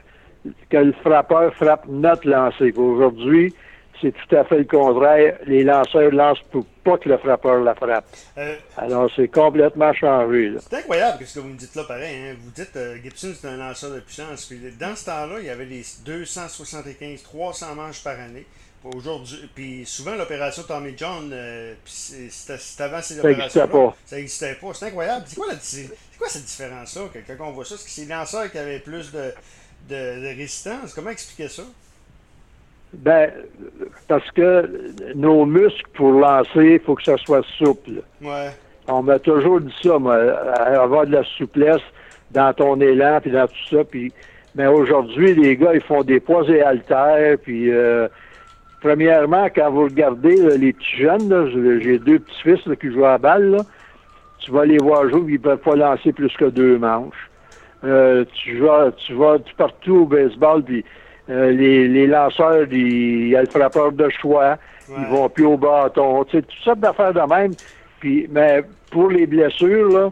que 0.69 0.77
le 0.77 0.91
frappeur 1.03 1.53
frappe 1.53 1.85
notre 1.87 2.27
lancer. 2.27 2.73
Aujourd'hui, 2.75 3.53
c'est 4.01 4.11
tout 4.13 4.35
à 4.35 4.43
fait 4.43 4.57
le 4.57 4.65
contraire. 4.65 5.37
Les 5.45 5.63
lanceurs 5.63 6.11
lancent 6.11 6.41
pour 6.51 6.65
pas 6.83 6.97
que 6.97 7.09
le 7.09 7.17
frappeur 7.17 7.61
la 7.61 7.75
frappe. 7.75 8.05
Euh, 8.37 8.55
Alors, 8.77 9.09
c'est 9.15 9.27
complètement 9.27 9.93
changé. 9.93 10.53
C'est 10.59 10.77
incroyable 10.77 11.25
ce 11.25 11.35
que 11.35 11.39
vous 11.39 11.49
me 11.49 11.57
dites 11.57 11.75
là, 11.75 11.83
pareil. 11.83 12.15
Hein. 12.15 12.35
Vous 12.41 12.51
dites 12.51 12.71
que 12.71 12.79
euh, 12.79 12.97
Gibson, 13.03 13.33
c'est 13.39 13.47
un 13.47 13.57
lanceur 13.57 13.91
de 13.91 13.99
puissance. 13.99 14.45
Puis, 14.45 14.59
dans 14.79 14.95
ce 14.95 15.05
temps-là, 15.05 15.35
il 15.39 15.45
y 15.45 15.49
avait 15.49 15.65
les 15.65 15.83
275, 16.05 17.23
300 17.23 17.75
manches 17.75 18.03
par 18.03 18.19
année. 18.19 18.45
Aujourd'hui, 18.81 19.49
puis 19.53 19.85
souvent 19.85 20.15
l'opération 20.15 20.63
Tommy 20.63 20.93
John, 20.95 21.29
euh, 21.33 21.73
c'était 21.83 22.55
avant 22.81 23.01
ces 23.01 23.19
opérations. 23.19 23.67
Ça 24.05 24.15
n'existait 24.15 24.55
pas. 24.55 24.73
C'est 24.73 24.85
incroyable. 24.85 25.25
C'est 25.27 25.35
quoi, 25.35 25.47
quoi, 26.17 26.29
cette 26.29 26.45
différence-là 26.45 27.01
quand 27.27 27.47
on 27.47 27.51
voit 27.51 27.65
ça? 27.65 27.75
Est-ce 27.75 27.83
que 27.83 27.89
c'est 27.89 28.01
les 28.03 28.07
lanceurs 28.07 28.49
qui 28.49 28.57
avaient 28.57 28.79
plus 28.79 29.11
de, 29.11 29.33
de, 29.89 30.21
de 30.21 30.27
résistance? 30.27 30.93
Comment 30.93 31.09
expliquer 31.09 31.49
ça? 31.49 31.63
Ben, 32.93 33.29
parce 34.07 34.29
que 34.31 34.67
nos 35.15 35.45
muscles, 35.45 35.85
pour 35.93 36.11
lancer, 36.11 36.73
il 36.73 36.79
faut 36.79 36.95
que 36.95 37.03
ça 37.03 37.17
soit 37.17 37.45
souple. 37.57 38.01
Ouais. 38.21 38.49
On 38.87 39.03
m'a 39.03 39.19
toujours 39.19 39.61
dit 39.61 39.73
ça, 39.83 39.99
moi, 39.99 40.15
avoir 40.15 41.05
de 41.05 41.11
la 41.11 41.23
souplesse 41.37 41.81
dans 42.31 42.51
ton 42.53 42.81
élan, 42.81 43.19
puis 43.21 43.31
dans 43.31 43.47
tout 43.47 43.75
ça. 43.75 43.83
Puis, 43.83 44.11
mais 44.55 44.65
aujourd'hui, 44.65 45.35
les 45.35 45.55
gars, 45.55 45.73
ils 45.75 45.81
font 45.81 46.03
des 46.03 46.19
poids 46.19 46.43
et 46.49 46.61
haltères, 46.61 47.37
puis 47.37 47.71
euh, 47.71 48.07
premièrement, 48.81 49.47
quand 49.53 49.69
vous 49.69 49.83
regardez 49.83 50.57
les 50.57 50.73
petits 50.73 50.97
jeunes, 50.97 51.79
j'ai 51.81 51.99
deux 51.99 52.19
petits-fils 52.19 52.61
qui 52.79 52.91
jouent 52.91 53.05
à 53.05 53.11
la 53.11 53.17
balle, 53.19 53.51
là, 53.51 53.59
tu 54.39 54.51
vas 54.51 54.65
les 54.65 54.77
voir 54.77 55.07
jouer, 55.09 55.21
ils 55.27 55.33
ne 55.33 55.37
peuvent 55.37 55.57
pas 55.57 55.75
lancer 55.75 56.11
plus 56.11 56.35
que 56.35 56.45
deux 56.45 56.79
manches. 56.79 57.29
Euh, 57.83 58.25
tu 58.33 58.57
vas, 58.59 58.91
tu 58.91 59.13
vas 59.13 59.37
partout 59.57 59.97
au 59.97 60.05
baseball, 60.05 60.63
puis 60.63 60.83
euh, 61.29 61.51
les, 61.51 61.87
les, 61.87 62.07
lanceurs, 62.07 62.65
il 62.71 63.29
y 63.29 63.35
a 63.35 63.41
le 63.41 63.47
frappeur 63.47 63.91
de 63.91 64.09
choix, 64.09 64.57
ils 64.89 65.05
vont 65.05 65.29
plus 65.29 65.45
au 65.45 65.57
bâton, 65.57 66.23
tu 66.25 66.37
sais, 66.37 66.43
toutes 66.43 66.63
sortes 66.63 66.79
d'affaires 66.79 67.13
de 67.13 67.21
même. 67.21 67.53
Puis, 67.99 68.27
mais 68.31 68.63
pour 68.91 69.09
les 69.09 69.27
blessures, 69.27 69.89
là, 69.89 70.09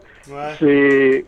c'est 0.60 1.26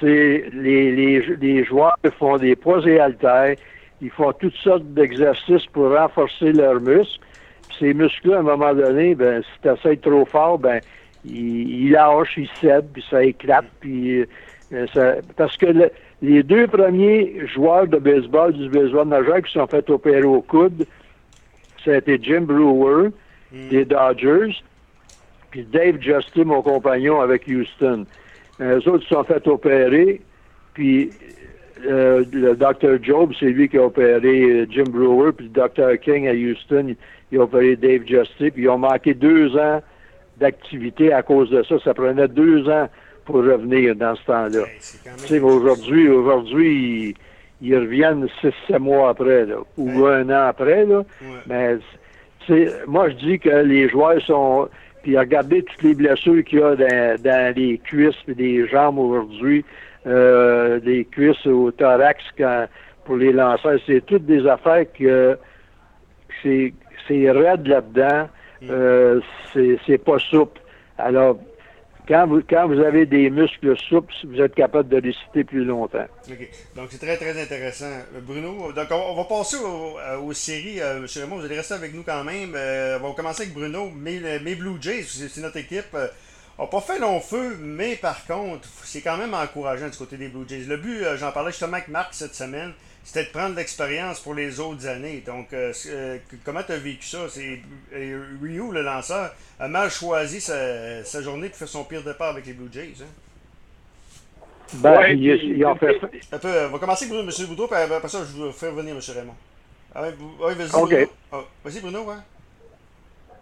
c'est 0.00 0.44
les, 0.54 0.92
les, 0.92 1.36
les 1.36 1.64
joueurs 1.64 1.96
font 2.18 2.38
des 2.38 2.56
poids 2.56 2.80
et 2.86 2.98
haltères, 2.98 3.54
ils 4.00 4.10
font 4.10 4.32
toutes 4.32 4.56
sortes 4.56 4.84
d'exercices 4.94 5.66
pour 5.66 5.94
renforcer 5.94 6.52
leurs 6.52 6.80
muscles. 6.80 7.20
ces 7.78 7.92
muscles-là, 7.92 8.38
à 8.38 8.40
un 8.40 8.44
moment 8.44 8.74
donné, 8.74 9.14
ben, 9.14 9.42
si 9.42 9.68
tu 9.82 9.98
trop 9.98 10.24
fort, 10.24 10.58
ben, 10.58 10.80
ils, 11.24 11.84
ils 11.84 11.90
lâchent, 11.90 12.38
ils 12.38 12.48
cèdent, 12.60 12.88
puis 12.92 13.04
ça 13.10 13.22
éclate, 13.22 13.66
puis 13.80 14.20
euh, 14.20 14.26
ça, 14.92 15.16
parce 15.36 15.56
que 15.56 15.66
le, 15.66 15.90
les 16.22 16.42
deux 16.42 16.66
premiers 16.66 17.46
joueurs 17.46 17.86
de 17.86 17.98
baseball 17.98 18.52
du 18.52 18.68
baseball 18.68 19.08
majeur 19.08 19.42
qui 19.42 19.52
sont 19.52 19.66
fait 19.66 19.88
opérer 19.90 20.24
au 20.24 20.42
coude, 20.42 20.86
c'était 21.84 22.18
Jim 22.22 22.42
Brewer 22.42 23.10
hmm. 23.52 23.68
des 23.68 23.84
Dodgers, 23.84 24.62
puis 25.50 25.64
Dave 25.64 26.00
Justin, 26.00 26.44
mon 26.44 26.62
compagnon 26.62 27.20
avec 27.20 27.46
Houston. 27.48 28.06
Les 28.58 28.86
autres 28.86 29.02
se 29.04 29.14
sont 29.14 29.24
fait 29.24 29.46
opérer, 29.48 30.20
puis 30.74 31.10
euh, 31.86 32.24
le 32.32 32.54
Dr. 32.54 33.02
Job, 33.02 33.32
c'est 33.38 33.46
lui 33.46 33.68
qui 33.68 33.78
a 33.78 33.84
opéré 33.84 34.66
Jim 34.70 34.84
Brewer, 34.84 35.32
puis 35.32 35.50
le 35.52 35.68
Dr. 35.68 35.98
King 36.00 36.28
à 36.28 36.32
Houston, 36.32 36.94
il 37.32 37.38
a 37.38 37.42
opéré 37.42 37.76
Dave 37.76 38.02
Justy, 38.06 38.50
puis 38.50 38.64
ils 38.64 38.68
ont 38.68 38.78
manqué 38.78 39.14
deux 39.14 39.56
ans 39.56 39.80
d'activité 40.38 41.12
à 41.12 41.22
cause 41.22 41.50
de 41.50 41.62
ça. 41.62 41.78
Ça 41.82 41.94
prenait 41.94 42.28
deux 42.28 42.68
ans 42.68 42.88
pour 43.30 43.44
revenir 43.44 43.94
dans 43.94 44.14
ce 44.16 44.24
temps-là. 44.24 44.64
aujourd'hui, 45.42 46.08
aujourd'hui, 46.08 47.16
ils, 47.60 47.76
reviennent 47.76 48.28
six, 48.40 48.52
sept 48.66 48.78
mois 48.78 49.10
après, 49.10 49.46
ou 49.76 50.06
un 50.06 50.28
an 50.28 50.48
après, 50.48 50.84
là. 50.86 51.04
Mais 51.46 51.76
moi, 52.86 53.08
je 53.10 53.14
dis 53.14 53.38
que 53.38 53.50
les 53.50 53.88
joueurs 53.88 54.20
sont. 54.22 54.68
Puis 55.02 55.16
regardez 55.16 55.62
toutes 55.62 55.82
les 55.82 55.94
blessures 55.94 56.44
qu'il 56.44 56.58
y 56.58 56.62
a 56.62 57.16
dans, 57.16 57.54
les 57.56 57.78
cuisses 57.78 58.14
et 58.28 58.34
les 58.34 58.68
jambes 58.68 58.98
aujourd'hui, 58.98 59.64
euh, 60.06 60.78
des 60.78 61.06
cuisses 61.06 61.46
au 61.46 61.70
thorax 61.70 62.22
pour 63.04 63.16
les 63.16 63.32
lanceurs. 63.32 63.78
C'est 63.86 64.04
toutes 64.04 64.26
des 64.26 64.46
affaires 64.46 64.84
que 64.92 65.38
c'est 66.42 66.72
raide 67.08 67.66
là-dedans. 67.66 68.28
Mm. 68.60 68.66
Euh, 68.70 69.20
c'est 69.86 69.98
pas 70.04 70.18
souple. 70.18 70.60
Alors, 70.98 71.38
quand 72.06 72.26
vous, 72.26 72.42
quand 72.48 72.68
vous 72.68 72.80
avez 72.80 73.06
des 73.06 73.30
muscles 73.30 73.76
souples, 73.88 74.12
vous 74.24 74.40
êtes 74.40 74.54
capable 74.54 74.88
de 74.88 75.00
réciter 75.00 75.44
plus 75.44 75.64
longtemps. 75.64 76.06
OK. 76.28 76.48
Donc, 76.76 76.88
c'est 76.90 76.98
très, 76.98 77.16
très 77.16 77.40
intéressant. 77.40 77.90
Bruno, 78.22 78.72
donc 78.72 78.88
on, 78.90 79.14
va 79.14 79.24
passer 79.24 79.56
euh, 79.56 80.18
aux 80.18 80.32
séries. 80.32 80.80
Euh, 80.80 80.98
M. 80.98 81.06
Raymond, 81.14 81.36
vous 81.38 81.44
allez 81.44 81.56
rester 81.56 81.74
avec 81.74 81.94
nous 81.94 82.02
quand 82.02 82.24
même. 82.24 82.52
Euh, 82.54 82.98
on 83.02 83.08
va 83.08 83.14
commencer 83.14 83.42
avec 83.42 83.54
Bruno. 83.54 83.90
Mes, 83.90 84.20
mes 84.40 84.54
Blue 84.54 84.76
Jays, 84.80 85.04
c'est 85.04 85.40
notre 85.40 85.58
équipe. 85.58 85.92
n'a 85.92 86.66
pas 86.66 86.80
fait 86.80 86.98
long 86.98 87.20
feu, 87.20 87.56
mais 87.60 87.96
par 87.96 88.26
contre, 88.26 88.68
c'est 88.84 89.00
quand 89.00 89.16
même 89.16 89.34
encourageant 89.34 89.88
du 89.88 89.96
côté 89.96 90.16
des 90.16 90.28
Blue 90.28 90.44
Jays. 90.48 90.64
Le 90.66 90.76
but, 90.76 91.04
j'en 91.16 91.32
parlais 91.32 91.50
justement 91.50 91.74
avec 91.74 91.88
Marc 91.88 92.14
cette 92.14 92.34
semaine, 92.34 92.72
c'était 93.02 93.24
de 93.24 93.30
prendre 93.30 93.56
l'expérience 93.56 94.20
pour 94.20 94.34
les 94.34 94.60
autres 94.60 94.86
années. 94.86 95.22
Donc, 95.26 95.52
euh, 95.52 95.72
euh, 95.88 96.18
comment 96.44 96.62
tu 96.62 96.72
as 96.72 96.76
vécu 96.76 97.06
ça? 97.06 97.28
C'est 97.28 97.60
euh, 97.94 98.24
Ryu, 98.42 98.70
le 98.72 98.82
lanceur, 98.82 99.34
a 99.58 99.68
mal 99.68 99.90
choisi 99.90 100.40
sa, 100.40 101.22
journée 101.22 101.48
pour 101.48 101.58
faire 101.58 101.68
son 101.68 101.84
pire 101.84 102.02
départ 102.02 102.30
avec 102.30 102.46
les 102.46 102.52
Blue 102.52 102.68
Jays. 102.72 102.94
Hein? 103.00 104.44
Ben, 104.74 105.06
il, 105.18 105.64
en 105.66 105.74
fait... 105.74 105.98
Un 106.30 106.38
peu, 106.38 106.66
on 106.66 106.68
va 106.68 106.78
commencer 106.78 107.10
avec 107.10 107.18
M. 107.18 107.46
Boudreau, 107.48 107.66
puis 107.66 107.76
après 107.76 108.08
ça, 108.08 108.20
je 108.24 108.44
vais 108.44 108.52
faire 108.52 108.72
venir 108.72 108.94
M. 108.94 109.00
Raymond. 109.16 109.34
Ah, 109.92 110.04
oui, 110.06 110.54
vas-y, 110.54 110.70
Bruno. 110.70 111.10
Ah, 111.32 111.44
vas-y, 111.64 111.80
Bruno, 111.80 112.02
ouais. 112.04 112.14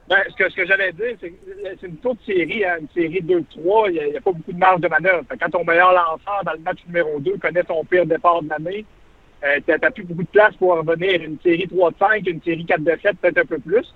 Ben, 0.09 0.23
ce 0.31 0.35
que, 0.37 0.49
ce 0.49 0.57
que 0.57 0.65
j'allais 0.65 0.93
dire, 0.93 1.17
c'est 1.21 1.29
que 1.29 1.37
c'est 1.79 1.87
une 1.87 1.99
courte 1.99 2.19
série, 2.25 2.65
hein, 2.65 2.79
une 2.81 2.89
série 2.95 3.21
2-3, 3.21 3.91
il 3.91 4.11
n'y 4.11 4.17
a, 4.17 4.21
pas 4.23 4.33
beaucoup 4.33 4.53
de 4.53 4.59
marge 4.59 4.81
de 4.81 4.89
manœuvre. 4.89 5.25
Quand 5.39 5.51
ton 5.51 5.65
meilleur 5.65 5.93
lanceur 5.93 6.43
dans 6.47 6.53
le 6.53 6.61
match 6.61 6.79
numéro 6.87 7.21
2 7.21 7.37
connaît 7.37 7.63
son 7.69 7.85
pire 7.85 8.07
départ 8.07 8.41
de 8.41 8.49
l'année, 8.49 8.87
euh, 9.45 9.61
tu 9.65 9.71
n'as 9.71 9.91
plus 9.91 10.05
beaucoup 10.05 10.23
de 10.23 10.29
place 10.29 10.55
pour 10.57 10.77
revenir. 10.77 11.23
Une 11.23 11.39
série 11.41 11.69
3 11.69 11.91
de 11.91 11.97
5, 11.99 12.27
une 12.27 12.43
série 12.43 12.65
4 12.65 12.81
de 12.83 12.99
7, 13.03 13.19
peut-être 13.19 13.39
un 13.39 13.47
peu 13.47 13.59
plus. 13.59 13.95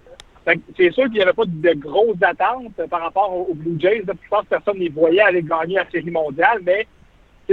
C'est 0.77 0.91
sûr 0.91 1.05
qu'il 1.05 1.15
n'y 1.15 1.23
avait 1.23 1.33
pas 1.33 1.45
de 1.47 1.73
grosses 1.75 2.23
attentes 2.23 2.81
par 2.91 3.01
rapport 3.01 3.33
aux 3.33 3.55
Blue 3.55 3.79
Jays. 3.79 4.03
Je 4.07 4.29
pense 4.29 4.43
que 4.43 4.49
personne 4.49 4.79
ne 4.79 4.85
les 4.85 4.89
voyait 4.89 5.21
aller 5.21 5.43
gagner 5.43 5.77
la 5.77 5.89
série 5.91 6.11
mondiale, 6.11 6.61
mais 6.65 6.87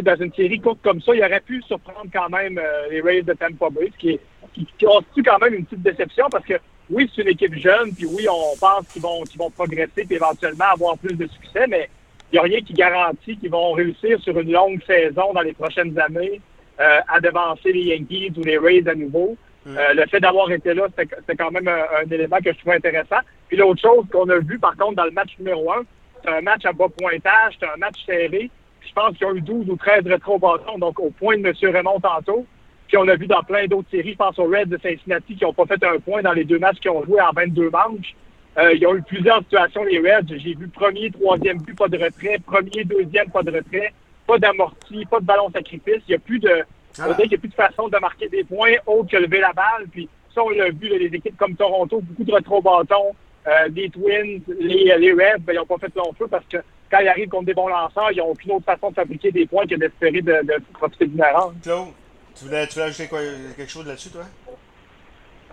dans 0.02 0.16
une 0.16 0.34
série 0.34 0.60
courte 0.60 0.80
comme 0.84 1.02
ça, 1.02 1.14
il 1.14 1.24
aurait 1.24 1.42
pu 1.42 1.62
surprendre 1.64 2.10
quand 2.14 2.30
même 2.30 2.58
euh, 2.58 2.90
les 2.90 3.02
Rays 3.02 3.22
de 3.22 3.34
Tampa 3.34 3.70
Bay, 3.70 3.92
ce 3.94 3.98
qui, 3.98 4.20
qui, 4.54 4.68
constitue 4.86 5.24
quand 5.24 5.40
même 5.40 5.54
une 5.54 5.66
petite 5.66 5.84
déception 5.84 6.28
parce 6.32 6.46
que 6.46 6.54
oui, 6.90 7.10
c'est 7.14 7.22
une 7.22 7.30
équipe 7.30 7.56
jeune, 7.56 7.94
puis 7.94 8.06
oui, 8.06 8.26
on 8.30 8.58
pense 8.58 8.88
qu'ils 8.92 9.02
vont, 9.02 9.24
vont 9.38 9.52
progresser 9.52 10.08
et 10.10 10.14
éventuellement 10.14 10.72
avoir 10.74 10.98
plus 10.98 11.16
de 11.16 11.28
succès, 11.28 11.68
mais 11.68 11.90
il 12.32 12.36
n'y 12.36 12.40
a 12.40 12.44
rien 12.44 12.62
qui 12.62 12.74
garantit 12.74 13.38
qu'ils 13.38 13.52
vont 13.52 13.74
réussir 13.74 14.20
sur 14.22 14.40
une 14.40 14.52
longue 14.52 14.82
saison 14.86 15.34
dans 15.34 15.42
les 15.42 15.54
prochaines 15.54 15.98
années 16.00 16.42
euh, 16.80 17.00
à 17.08 17.20
devancer 17.20 17.74
les 17.74 17.84
Yankees 17.88 18.32
ou 18.38 18.42
les 18.44 18.58
Rays 18.58 18.88
à 18.88 18.96
nouveau. 18.96 19.36
Mm. 19.66 19.78
Euh, 19.78 19.94
le 19.96 20.06
fait 20.08 20.22
d'avoir 20.22 20.50
été 20.50 20.74
là, 20.74 20.88
c'est 20.96 21.36
quand 21.36 21.52
même 21.52 21.68
un, 21.68 22.10
élément 22.10 22.38
que 22.38 22.54
je 22.54 22.60
trouve 22.60 22.72
intéressant. 22.72 23.18
Puis 23.50 23.58
l'autre 23.58 23.82
chose 23.82 24.06
qu'on 24.10 24.30
a 24.30 24.40
vu, 24.40 24.58
par 24.60 24.78
contre, 24.78 24.96
dans 24.96 25.04
le 25.04 25.12
match 25.12 25.32
numéro 25.40 25.72
un, 25.74 25.84
c'est 26.24 26.30
un 26.30 26.42
match 26.42 26.66
à 26.66 26.72
bas 26.72 26.88
pointage, 26.98 27.56
c'est 27.60 27.66
un 27.68 27.78
match 27.78 27.98
serré. 28.06 28.50
je 28.82 28.94
pense 28.94 29.18
qu'il 29.18 29.28
y 29.28 29.30
a 29.30 29.34
eu 29.34 29.42
12 29.42 29.70
ou 29.70 29.76
13 29.76 30.06
rétro-bâtons, 30.06 30.78
donc 30.78 31.00
au 31.00 31.10
point 31.10 31.38
de 31.38 31.46
M. 31.46 31.54
Raymond 31.74 32.00
tantôt. 32.00 32.46
Puis 32.88 32.98
on 32.98 33.08
a 33.10 33.16
vu 33.16 33.28
dans 33.28 33.44
plein 33.44 33.68
d'autres 33.68 33.90
séries, 33.92 34.14
je 34.14 34.18
pense 34.18 34.40
aux 34.40 34.46
Reds 34.46 34.66
de 34.66 34.80
Cincinnati 34.82 35.36
qui 35.36 35.44
n'ont 35.44 35.54
pas 35.54 35.66
fait 35.66 35.84
un 35.84 36.00
point 36.00 36.22
dans 36.22 36.34
les 36.34 36.46
deux 36.46 36.60
matchs 36.60 36.80
qu'ils 36.80 36.92
ont 36.92 37.04
joué 37.04 37.20
en 37.22 37.32
22 37.36 37.70
manches. 37.70 38.16
Euh, 38.58 38.74
il 38.74 38.80
y 38.80 38.86
a 38.86 38.94
eu 38.94 39.02
plusieurs 39.04 39.40
situations, 39.40 39.84
les 39.84 40.00
Reds. 40.00 40.28
J'ai 40.30 40.56
vu 40.56 40.68
premier, 40.70 41.12
troisième 41.12 41.58
but, 41.60 41.78
pas 41.78 41.88
de 41.88 41.98
retrait. 41.98 42.40
Premier, 42.46 42.86
deuxième, 42.86 43.30
pas 43.32 43.44
de 43.44 43.52
retrait 43.52 43.94
pas 44.30 44.38
d'amorti, 44.38 45.06
pas 45.06 45.20
de 45.20 45.26
ballon 45.26 45.50
sacrifice. 45.52 46.02
Il 46.08 46.12
n'y 46.12 46.16
a 46.16 46.20
plus 46.20 46.40
de. 46.40 46.64
Ah. 47.00 47.08
Il 47.24 47.32
y 47.32 47.36
a 47.36 47.38
plus 47.38 47.50
de 47.50 47.54
façon 47.54 47.88
de 47.88 47.98
marquer 47.98 48.30
des 48.30 48.44
points 48.44 48.74
autre 48.86 49.10
que 49.10 49.18
lever 49.18 49.40
la 49.40 49.54
balle. 49.54 49.88
Puis 49.92 50.08
ça, 50.34 50.44
on 50.44 50.50
l'a 50.50 50.70
vu, 50.70 50.88
les 50.88 51.14
équipes 51.14 51.38
comme 51.38 51.56
Toronto, 51.56 52.02
beaucoup 52.02 52.24
de 52.24 52.34
rétro-bâtons, 52.34 53.16
euh, 53.48 53.70
des 53.70 53.90
Twins, 53.90 54.42
les, 54.60 54.96
les 54.98 55.12
Reds, 55.14 55.40
ben, 55.40 55.54
ils 55.54 55.56
n'ont 55.56 55.66
pas 55.66 55.78
fait 55.78 55.96
long 55.96 56.14
feu 56.18 56.28
parce 56.30 56.46
que 56.46 56.58
quand 56.92 57.00
ils 57.00 57.08
arrivent 57.08 57.30
contre 57.30 57.46
des 57.46 57.54
bons 57.54 57.68
lanceurs, 57.68 58.12
ils 58.12 58.18
n'ont 58.18 58.32
aucune 58.32 58.52
autre 58.52 58.66
façon 58.66 58.90
de 58.90 58.96
fabriquer 58.96 59.32
des 59.32 59.46
points 59.46 59.66
que 59.66 59.76
d'espérer 59.76 60.22
de, 60.22 60.34
de 60.44 60.56
profiter 60.74 61.08
d'une 61.08 61.20
erreur. 61.20 61.54
Claude, 61.64 61.88
tu 62.36 62.46
voulais, 62.46 62.68
tu 62.68 62.74
voulais 62.74 62.86
ajouter 62.86 63.08
quoi, 63.08 63.20
quelque 63.56 63.72
chose 63.72 63.88
là-dessus, 63.88 64.10
toi? 64.10 64.24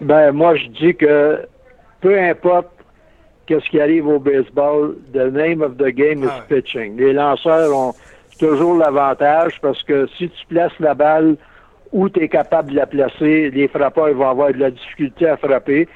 Ben, 0.01 0.33
moi, 0.33 0.57
je 0.57 0.67
dis 0.67 0.95
que 0.95 1.47
peu 2.01 2.19
importe 2.19 2.69
qu'est-ce 3.47 3.69
qui 3.71 3.81
arrive 3.81 4.07
au 4.09 4.19
baseball, 4.19 4.97
the 5.13 5.31
name 5.33 5.63
of 5.63 5.77
the 5.77 5.91
game 5.91 6.25
is 6.25 6.31
ah 6.31 6.45
pitching. 6.49 6.97
Les 6.97 7.13
lanceurs 7.13 7.75
ont 7.75 7.95
toujours 8.39 8.77
l'avantage 8.77 9.61
parce 9.61 9.83
que 9.83 10.07
si 10.19 10.29
tu 10.29 10.47
places 10.47 10.79
la 10.81 10.95
balle 10.95 11.37
où 11.93 12.09
tu 12.09 12.23
es 12.23 12.29
capable 12.29 12.71
de 12.71 12.77
la 12.77 12.87
placer, 12.87 13.51
les 13.51 13.69
frappeurs 13.69 14.13
vont 14.15 14.29
avoir 14.29 14.53
de 14.53 14.59
la 14.59 14.71
difficulté 14.71 15.27
à 15.29 15.37
frapper. 15.37 15.89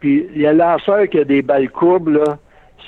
Puis 0.00 0.28
le 0.34 0.52
lanceur 0.52 1.08
qui 1.08 1.18
a 1.18 1.24
des 1.24 1.42
balles 1.42 1.70
courbes, 1.70 2.08
là, 2.08 2.38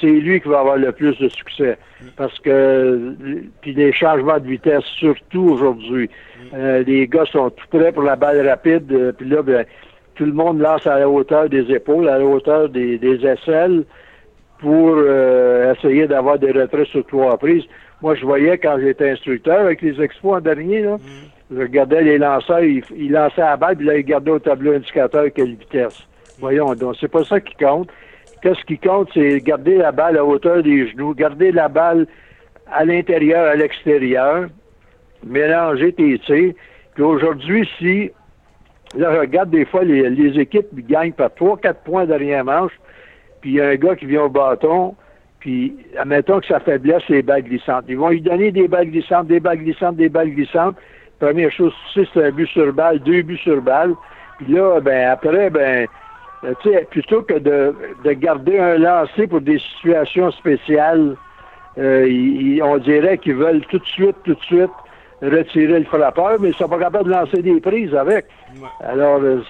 c'est 0.00 0.06
lui 0.06 0.40
qui 0.40 0.48
va 0.48 0.60
avoir 0.60 0.76
le 0.76 0.92
plus 0.92 1.18
de 1.18 1.28
succès. 1.28 1.78
Parce 2.16 2.38
que 2.40 3.14
puis 3.60 3.74
les 3.74 3.92
changements 3.92 4.38
de 4.38 4.46
vitesse, 4.46 4.84
surtout 4.98 5.50
aujourd'hui. 5.50 6.08
Euh, 6.54 6.82
les 6.84 7.08
gars 7.08 7.24
sont 7.26 7.50
tout 7.50 7.66
prêts 7.70 7.92
pour 7.92 8.04
la 8.04 8.16
balle 8.16 8.46
rapide. 8.48 8.90
Euh, 8.92 9.12
puis 9.12 9.28
là, 9.28 9.42
ben, 9.42 9.64
tout 10.14 10.24
le 10.24 10.32
monde 10.32 10.60
lance 10.60 10.86
à 10.86 10.98
la 10.98 11.08
hauteur 11.08 11.48
des 11.48 11.70
épaules, 11.72 12.08
à 12.08 12.18
la 12.18 12.24
hauteur 12.24 12.68
des, 12.68 12.98
des 12.98 13.26
aisselles 13.26 13.84
pour 14.58 14.94
euh, 14.96 15.72
essayer 15.74 16.06
d'avoir 16.06 16.38
des 16.38 16.50
retraits 16.50 16.86
sur 16.88 17.04
trois 17.06 17.36
prises. 17.38 17.64
Moi, 18.00 18.14
je 18.14 18.24
voyais 18.24 18.58
quand 18.58 18.78
j'étais 18.80 19.10
instructeur 19.10 19.60
avec 19.60 19.82
les 19.82 20.00
expos 20.00 20.36
en 20.36 20.40
dernier, 20.40 20.82
là, 20.82 20.96
mm. 20.96 21.56
je 21.56 21.60
regardais 21.60 22.02
les 22.02 22.18
lanceurs, 22.18 22.62
ils, 22.62 23.10
lançaient 23.10 23.42
à 23.42 23.50
la 23.50 23.56
balle, 23.56 23.76
puis 23.76 23.86
là, 23.86 23.96
ils 23.98 24.04
gardaient 24.04 24.30
au 24.30 24.38
tableau 24.38 24.72
indicateur 24.72 25.26
quelle 25.34 25.56
vitesse. 25.56 26.06
Voyons 26.38 26.74
donc, 26.74 26.96
c'est 27.00 27.10
pas 27.10 27.24
ça 27.24 27.40
qui 27.40 27.54
compte. 27.56 27.90
Qu'est-ce 28.42 28.64
qui 28.66 28.78
compte, 28.78 29.08
c'est 29.12 29.40
garder 29.40 29.78
la 29.78 29.90
balle 29.90 30.16
à 30.16 30.24
hauteur 30.24 30.62
des 30.62 30.88
genoux, 30.88 31.12
garder 31.12 31.50
la 31.50 31.68
balle 31.68 32.06
à 32.70 32.84
l'intérieur, 32.84 33.48
à 33.48 33.56
l'extérieur, 33.56 34.46
mélanger 35.26 35.92
tes 35.92 36.18
tirs. 36.20 36.52
Puis 36.94 37.02
aujourd'hui, 37.02 37.68
si, 37.78 38.12
là, 38.96 39.12
je 39.14 39.18
regarde 39.18 39.50
des 39.50 39.64
fois 39.64 39.82
les, 39.82 40.08
les 40.08 40.38
équipes 40.38 40.68
gagnent 40.86 41.12
par 41.12 41.30
3-4 41.30 41.74
points 41.84 42.06
derrière 42.06 42.44
manche, 42.44 42.72
puis 43.40 43.50
il 43.50 43.56
y 43.56 43.60
a 43.60 43.68
un 43.70 43.74
gars 43.74 43.96
qui 43.96 44.06
vient 44.06 44.22
au 44.22 44.28
bâton, 44.28 44.94
puis, 45.40 45.76
admettons 45.96 46.40
que 46.40 46.46
ça 46.46 46.60
faiblesse 46.60 47.06
les 47.08 47.22
balles 47.22 47.42
glissantes. 47.42 47.84
Ils 47.88 47.96
vont 47.96 48.08
lui 48.08 48.20
donner 48.20 48.50
des 48.50 48.66
balles 48.66 48.90
glissantes, 48.90 49.28
des 49.28 49.40
balles 49.40 49.58
glissantes, 49.58 49.96
des 49.96 50.08
balles 50.08 50.30
glissantes. 50.30 50.76
Première 51.20 51.50
chose, 51.52 51.72
tu 51.92 52.00
sais, 52.04 52.10
c'est 52.12 52.26
un 52.26 52.30
but 52.30 52.48
sur 52.48 52.72
balle, 52.72 52.98
deux 53.00 53.22
buts 53.22 53.38
sur 53.38 53.60
balle. 53.60 53.94
Puis 54.38 54.52
là, 54.52 54.80
ben 54.80 55.10
après, 55.10 55.50
ben, 55.50 55.86
euh, 56.44 56.54
tu 56.62 56.70
sais, 56.70 56.86
plutôt 56.90 57.22
que 57.22 57.34
de, 57.34 57.74
de 58.04 58.12
garder 58.12 58.58
un 58.58 58.78
lancer 58.78 59.26
pour 59.26 59.40
des 59.40 59.58
situations 59.58 60.30
spéciales, 60.32 61.16
euh, 61.78 62.58
on 62.62 62.78
dirait 62.78 63.18
qu'ils 63.18 63.34
veulent 63.34 63.64
tout 63.66 63.78
de 63.78 63.86
suite, 63.86 64.16
tout 64.24 64.34
de 64.34 64.42
suite 64.42 64.70
retirer 65.22 65.80
le 65.80 65.84
frappeur, 65.84 66.36
mais 66.40 66.50
ils 66.50 66.54
sont 66.54 66.68
pas 66.68 66.78
capables 66.78 67.06
de 67.06 67.14
lancer 67.14 67.42
des 67.42 67.60
prises 67.60 67.94
avec. 67.94 68.26
Alors, 68.80 69.20
euh, 69.20 69.42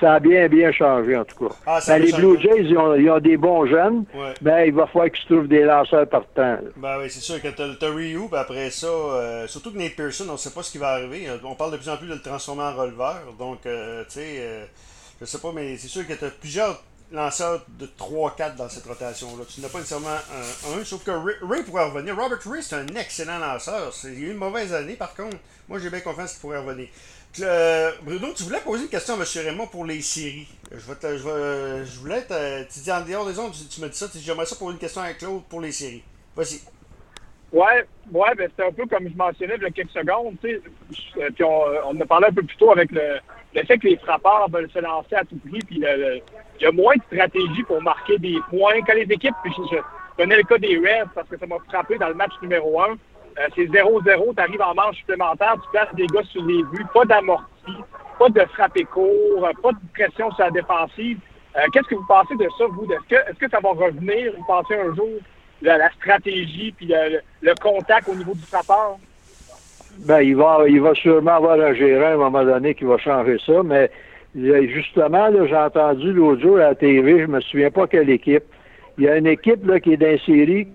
ça 0.00 0.14
a 0.14 0.20
bien, 0.20 0.48
bien 0.48 0.72
changé, 0.72 1.16
en 1.16 1.24
tout 1.24 1.48
cas. 1.48 1.54
Ah, 1.66 1.80
ben, 1.86 1.98
les 2.02 2.12
Blue 2.12 2.40
Jays, 2.40 2.62
ils 2.62 2.78
ont, 2.78 3.20
des 3.20 3.36
bons 3.36 3.66
jeunes, 3.66 4.04
mais 4.42 4.68
il 4.68 4.74
va 4.74 4.86
falloir 4.86 5.10
qu'ils 5.10 5.22
se 5.22 5.26
trouvent 5.26 5.48
des 5.48 5.64
lanceurs 5.64 6.08
partants. 6.08 6.58
Ben 6.76 6.98
oui, 7.00 7.10
c'est 7.10 7.20
sûr 7.20 7.40
que 7.40 7.48
tu 7.48 7.62
as, 7.62 7.90
Ryu, 7.90 8.28
ben 8.30 8.38
après 8.38 8.70
ça, 8.70 8.86
euh, 8.86 9.46
surtout 9.46 9.72
que 9.72 9.78
Nate 9.78 9.96
Pearson, 9.96 10.26
on 10.28 10.32
ne 10.32 10.36
sait 10.36 10.50
pas 10.50 10.62
ce 10.62 10.70
qui 10.70 10.78
va 10.78 10.88
arriver. 10.90 11.26
On 11.44 11.54
parle 11.54 11.72
de 11.72 11.76
plus 11.76 11.88
en 11.88 11.96
plus 11.96 12.06
de 12.06 12.14
le 12.14 12.22
transformer 12.22 12.62
en 12.62 12.74
releveur. 12.74 13.22
Donc, 13.38 13.66
euh, 13.66 14.04
tu 14.04 14.14
sais, 14.14 14.36
euh, 14.38 14.64
je 15.20 15.26
sais 15.26 15.38
pas, 15.38 15.52
mais 15.52 15.76
c'est 15.76 15.88
sûr 15.88 16.06
que 16.06 16.12
tu 16.12 16.24
as 16.24 16.30
plusieurs 16.30 16.82
lanceurs 17.10 17.64
de 17.78 17.86
3-4 17.86 18.56
dans 18.56 18.68
cette 18.68 18.84
rotation-là. 18.84 19.44
Tu 19.48 19.60
n'as 19.60 19.68
pas 19.68 19.78
nécessairement 19.78 20.08
un, 20.10 20.84
sauf 20.84 21.02
que 21.04 21.10
Ray, 21.10 21.62
pourrait 21.62 21.86
revenir. 21.86 22.16
Robert 22.16 22.38
Ray, 22.44 22.62
c'est 22.62 22.76
un 22.76 22.86
excellent 22.88 23.38
lanceur. 23.38 23.92
Il 24.04 24.10
a 24.10 24.12
eu 24.12 24.30
une 24.30 24.36
mauvaise 24.36 24.72
année, 24.74 24.94
par 24.94 25.14
contre. 25.14 25.36
Moi, 25.68 25.78
j'ai 25.78 25.90
bien 25.90 26.00
confiance 26.00 26.32
qu'il 26.32 26.40
pourrait 26.40 26.58
revenir. 26.58 26.88
Euh, 27.40 27.92
Bruno, 28.02 28.28
tu 28.34 28.42
voulais 28.42 28.60
poser 28.60 28.84
une 28.84 28.88
question 28.88 29.14
à 29.14 29.16
M. 29.18 29.24
Raymond 29.46 29.66
pour 29.68 29.84
les 29.84 30.00
séries. 30.00 30.48
Je, 30.70 30.76
vais 30.76 31.18
je, 31.18 31.84
je 31.84 31.98
voulais 32.00 32.22
te. 32.22 32.62
Tu 32.72 32.80
dis 32.80 32.92
en 32.92 33.04
dehors 33.04 33.26
des 33.26 33.38
ondes, 33.38 33.52
tu, 33.52 33.80
me 33.80 33.88
dis 33.88 33.96
ça. 33.96 34.06
J'aimerais 34.14 34.46
ça 34.46 34.56
poser 34.56 34.72
une 34.72 34.78
question 34.78 35.02
à 35.02 35.12
Claude 35.12 35.42
pour 35.48 35.60
les 35.60 35.72
séries. 35.72 36.02
Vas-y. 36.34 36.60
Ouais, 37.52 37.86
ouais, 38.12 38.34
ben 38.36 38.50
c'est 38.56 38.66
un 38.66 38.72
peu 38.72 38.86
comme 38.86 39.08
je 39.08 39.16
mentionnais 39.16 39.54
il 39.56 39.62
y 39.62 39.66
a 39.66 39.70
quelques 39.70 39.90
secondes, 39.90 40.36
tu. 40.42 40.60
Puis 40.90 41.44
on, 41.44 41.62
on 41.86 42.00
a 42.00 42.06
parlé 42.06 42.26
un 42.28 42.32
peu 42.32 42.42
plus 42.42 42.56
tôt 42.56 42.70
avec 42.72 42.90
le, 42.92 43.18
le 43.54 43.64
fait 43.64 43.78
que 43.78 43.88
les 43.88 43.96
frappeurs 43.96 44.48
veulent 44.50 44.70
se 44.70 44.78
lancer 44.78 45.14
à 45.14 45.24
tout 45.24 45.36
prix, 45.36 45.60
puis 45.60 45.76
il 45.80 46.22
y 46.60 46.66
a 46.66 46.72
moins 46.72 46.94
de 46.96 47.02
stratégie 47.02 47.62
pour 47.62 47.80
marquer 47.80 48.18
des 48.18 48.36
points. 48.50 48.82
Quand 48.86 48.94
les 48.94 49.10
équipes, 49.10 49.34
puis 49.42 49.52
je, 49.70 49.78
connais 50.16 50.36
le 50.36 50.42
cas 50.42 50.58
des 50.58 50.76
Reds 50.76 51.08
parce 51.14 51.28
que 51.28 51.38
ça 51.38 51.46
m'a 51.46 51.56
frappé 51.68 51.96
dans 51.96 52.08
le 52.08 52.14
match 52.14 52.32
numéro 52.42 52.80
un. 52.82 52.98
Euh, 53.38 53.46
c'est 53.54 53.66
0-0, 53.66 54.34
tu 54.34 54.42
arrives 54.42 54.62
en 54.62 54.74
manche 54.74 54.96
supplémentaire, 54.96 55.54
tu 55.62 55.70
places 55.70 55.94
des 55.94 56.06
gars 56.06 56.22
sur 56.24 56.44
les 56.44 56.62
buts, 56.64 56.84
pas 56.92 57.04
d'amorti, 57.04 57.72
pas 58.18 58.28
de 58.30 58.40
frappé 58.52 58.84
court, 58.84 59.48
pas 59.62 59.70
de 59.72 59.78
pression 59.94 60.30
sur 60.32 60.44
la 60.44 60.50
défensive. 60.50 61.18
Euh, 61.56 61.60
qu'est-ce 61.72 61.86
que 61.86 61.94
vous 61.94 62.06
pensez 62.08 62.34
de 62.34 62.48
ça, 62.58 62.64
vous? 62.68 62.84
Est-ce 62.84 63.08
que, 63.08 63.30
est 63.30 63.38
que 63.38 63.48
ça 63.48 63.60
va 63.60 63.70
revenir, 63.70 64.32
vous 64.36 64.44
pensez 64.44 64.74
un 64.74 64.94
jour, 64.94 65.08
la, 65.62 65.78
la 65.78 65.90
stratégie 65.92 66.72
puis 66.72 66.86
le, 66.86 67.20
le, 67.42 67.54
contact 67.60 68.08
au 68.08 68.14
niveau 68.14 68.34
du 68.34 68.42
frappeur? 68.42 68.96
Ben, 70.00 70.20
il 70.20 70.36
va, 70.36 70.64
il 70.66 70.80
va 70.80 70.94
sûrement 70.94 71.36
avoir 71.36 71.60
un 71.60 71.74
gérant 71.74 72.06
à 72.06 72.14
un 72.14 72.16
moment 72.16 72.44
donné 72.44 72.74
qui 72.74 72.84
va 72.84 72.98
changer 72.98 73.38
ça, 73.46 73.62
mais 73.62 73.90
justement, 74.34 75.30
j'ai 75.46 75.56
entendu 75.56 76.12
l'autre 76.12 76.42
jour 76.42 76.56
à 76.56 76.70
la 76.70 76.74
TV, 76.74 77.20
je 77.20 77.26
me 77.26 77.40
souviens 77.40 77.70
pas 77.70 77.86
quelle 77.86 78.10
équipe. 78.10 78.44
Il 78.96 79.04
y 79.04 79.08
a 79.08 79.16
une 79.16 79.26
équipe 79.28 79.64
là, 79.64 79.78
qui 79.78 79.92
est 79.92 79.96
dans 79.96 80.18
série. 80.24 80.68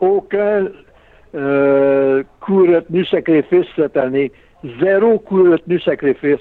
Aucun 0.00 0.68
euh, 1.34 2.22
coup 2.40 2.66
retenu 2.66 3.04
sacrifice 3.04 3.66
cette 3.76 3.96
année. 3.96 4.32
Zéro 4.80 5.18
coup 5.18 5.50
retenu 5.50 5.80
sacrifice. 5.80 6.40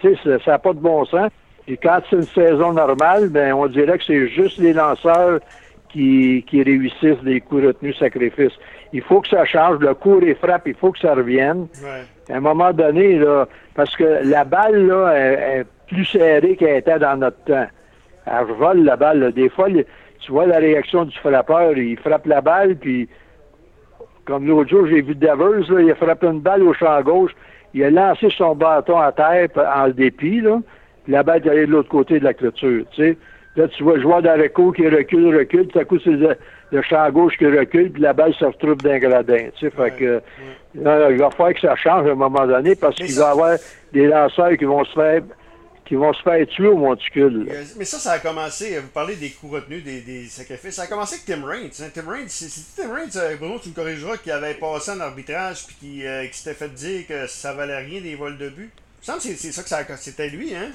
Tu 0.00 0.16
sais, 0.16 0.38
ça 0.44 0.52
n'a 0.52 0.58
pas 0.58 0.72
de 0.72 0.80
bon 0.80 1.04
sens. 1.04 1.30
Et 1.68 1.76
quand 1.76 2.00
c'est 2.10 2.16
une 2.16 2.22
saison 2.22 2.72
normale, 2.72 3.28
ben 3.28 3.52
on 3.52 3.66
dirait 3.66 3.98
que 3.98 4.04
c'est 4.04 4.28
juste 4.28 4.58
les 4.58 4.72
lanceurs 4.72 5.38
qui, 5.90 6.44
qui 6.48 6.62
réussissent 6.62 7.22
des 7.22 7.40
coups 7.40 7.66
retenus 7.66 7.98
sacrifices. 7.98 8.58
Il 8.92 9.02
faut 9.02 9.20
que 9.20 9.28
ça 9.28 9.44
change. 9.44 9.78
Le 9.78 9.94
cours 9.94 10.22
et 10.22 10.34
frappe, 10.34 10.66
il 10.66 10.74
faut 10.74 10.90
que 10.90 10.98
ça 10.98 11.14
revienne. 11.14 11.68
À 12.28 12.36
un 12.36 12.40
moment 12.40 12.72
donné, 12.72 13.18
là, 13.18 13.46
parce 13.74 13.94
que 13.96 14.20
la 14.24 14.44
balle 14.44 14.86
là, 14.86 15.12
est, 15.14 15.64
plus 15.86 16.04
serrée 16.06 16.56
qu'elle 16.56 16.78
était 16.78 16.98
dans 16.98 17.16
notre 17.16 17.42
temps. 17.44 17.66
Elle 18.26 18.46
vole 18.58 18.84
la 18.84 18.96
balle. 18.96 19.32
Des 19.32 19.48
fois, 19.48 19.68
tu 20.20 20.32
vois 20.32 20.46
la 20.46 20.58
réaction 20.58 21.04
du 21.04 21.16
frappeur, 21.18 21.76
il 21.76 21.98
frappe 21.98 22.26
la 22.26 22.40
balle, 22.40 22.76
puis 22.76 23.08
comme 24.24 24.46
l'autre 24.46 24.70
jour, 24.70 24.86
j'ai 24.86 25.02
vu 25.02 25.14
Devers, 25.14 25.70
là, 25.70 25.80
il 25.80 25.90
a 25.90 25.94
frappé 25.94 26.26
une 26.26 26.40
balle 26.40 26.62
au 26.62 26.72
champ 26.72 27.00
gauche, 27.02 27.32
il 27.74 27.82
a 27.84 27.90
lancé 27.90 28.28
son 28.36 28.54
bâton 28.54 28.98
à 28.98 29.12
terre 29.12 29.48
en 29.56 29.88
dépit, 29.88 30.40
là, 30.40 30.58
puis 31.04 31.12
la 31.12 31.22
balle 31.22 31.44
est 31.44 31.50
allée 31.50 31.66
de 31.66 31.72
l'autre 31.72 31.88
côté 31.88 32.18
de 32.18 32.24
la 32.24 32.34
clôture, 32.34 32.84
tu 32.92 33.02
sais. 33.02 33.16
Là, 33.54 33.68
tu 33.68 33.82
vois 33.82 33.96
le 33.96 34.02
joueur 34.02 34.22
d'Areco 34.22 34.72
qui 34.72 34.88
recule, 34.88 35.36
recule, 35.36 35.68
tout 35.68 35.78
à 35.78 35.84
coup, 35.84 35.98
c'est 36.02 36.10
le, 36.10 36.82
champ 36.82 37.10
gauche 37.10 37.36
qui 37.36 37.46
recule, 37.46 37.90
puis 37.90 38.00
la 38.00 38.14
balle 38.14 38.32
se 38.34 38.46
retrouve 38.46 38.78
d'un 38.78 38.98
gradin, 38.98 39.48
tu 39.56 39.66
sais. 39.66 39.70
fait 39.70 39.90
que, 39.96 40.22
il 40.74 40.82
va 40.82 41.30
falloir 41.30 41.52
que 41.52 41.60
ça 41.60 41.76
change 41.76 42.08
à 42.08 42.12
un 42.12 42.14
moment 42.14 42.46
donné, 42.46 42.74
parce 42.74 42.96
qu'il 42.96 43.14
va 43.14 43.28
y 43.28 43.30
avoir 43.30 43.56
des 43.92 44.06
lanceurs 44.06 44.56
qui 44.56 44.64
vont 44.64 44.84
se 44.84 44.92
faire 44.92 45.22
qui 45.84 45.94
vont 45.94 46.12
se 46.12 46.22
faire 46.22 46.46
tuer 46.46 46.68
au 46.68 46.76
monticule. 46.76 47.48
Mais 47.76 47.84
ça, 47.84 47.98
ça 47.98 48.12
a 48.12 48.18
commencé, 48.18 48.78
vous 48.78 48.88
parlez 48.88 49.16
des 49.16 49.30
coups 49.30 49.54
retenus, 49.54 49.82
des, 49.82 50.00
des 50.00 50.26
sacrifices, 50.26 50.76
ça 50.76 50.82
a 50.82 50.86
commencé 50.86 51.16
avec 51.16 51.26
Tim 51.26 51.44
Raines. 51.44 51.70
Hein. 51.80 51.90
Tim 51.92 52.08
Raines, 52.08 52.28
c'est 52.28 52.48
Tim 52.76 52.94
Raines, 52.94 53.10
euh, 53.16 53.36
Bruno, 53.36 53.58
tu 53.60 53.70
me 53.70 53.74
corrigeras, 53.74 54.16
qui 54.18 54.30
avait 54.30 54.54
passé 54.54 54.92
en 54.92 55.00
arbitrage 55.00 55.66
puis 55.66 55.76
qui, 55.80 56.06
euh, 56.06 56.26
qui 56.26 56.38
s'était 56.38 56.54
fait 56.54 56.68
dire 56.68 57.06
que 57.06 57.26
ça 57.26 57.52
valait 57.52 57.78
rien 57.78 58.00
des 58.00 58.14
vols 58.14 58.38
de 58.38 58.48
but. 58.48 58.70
Il 58.72 59.00
me 59.00 59.04
semble 59.04 59.18
que 59.18 59.38
c'est 59.38 59.52
ça 59.52 59.84
que 59.84 59.96
c'était 59.96 60.28
lui, 60.28 60.54
hein? 60.54 60.70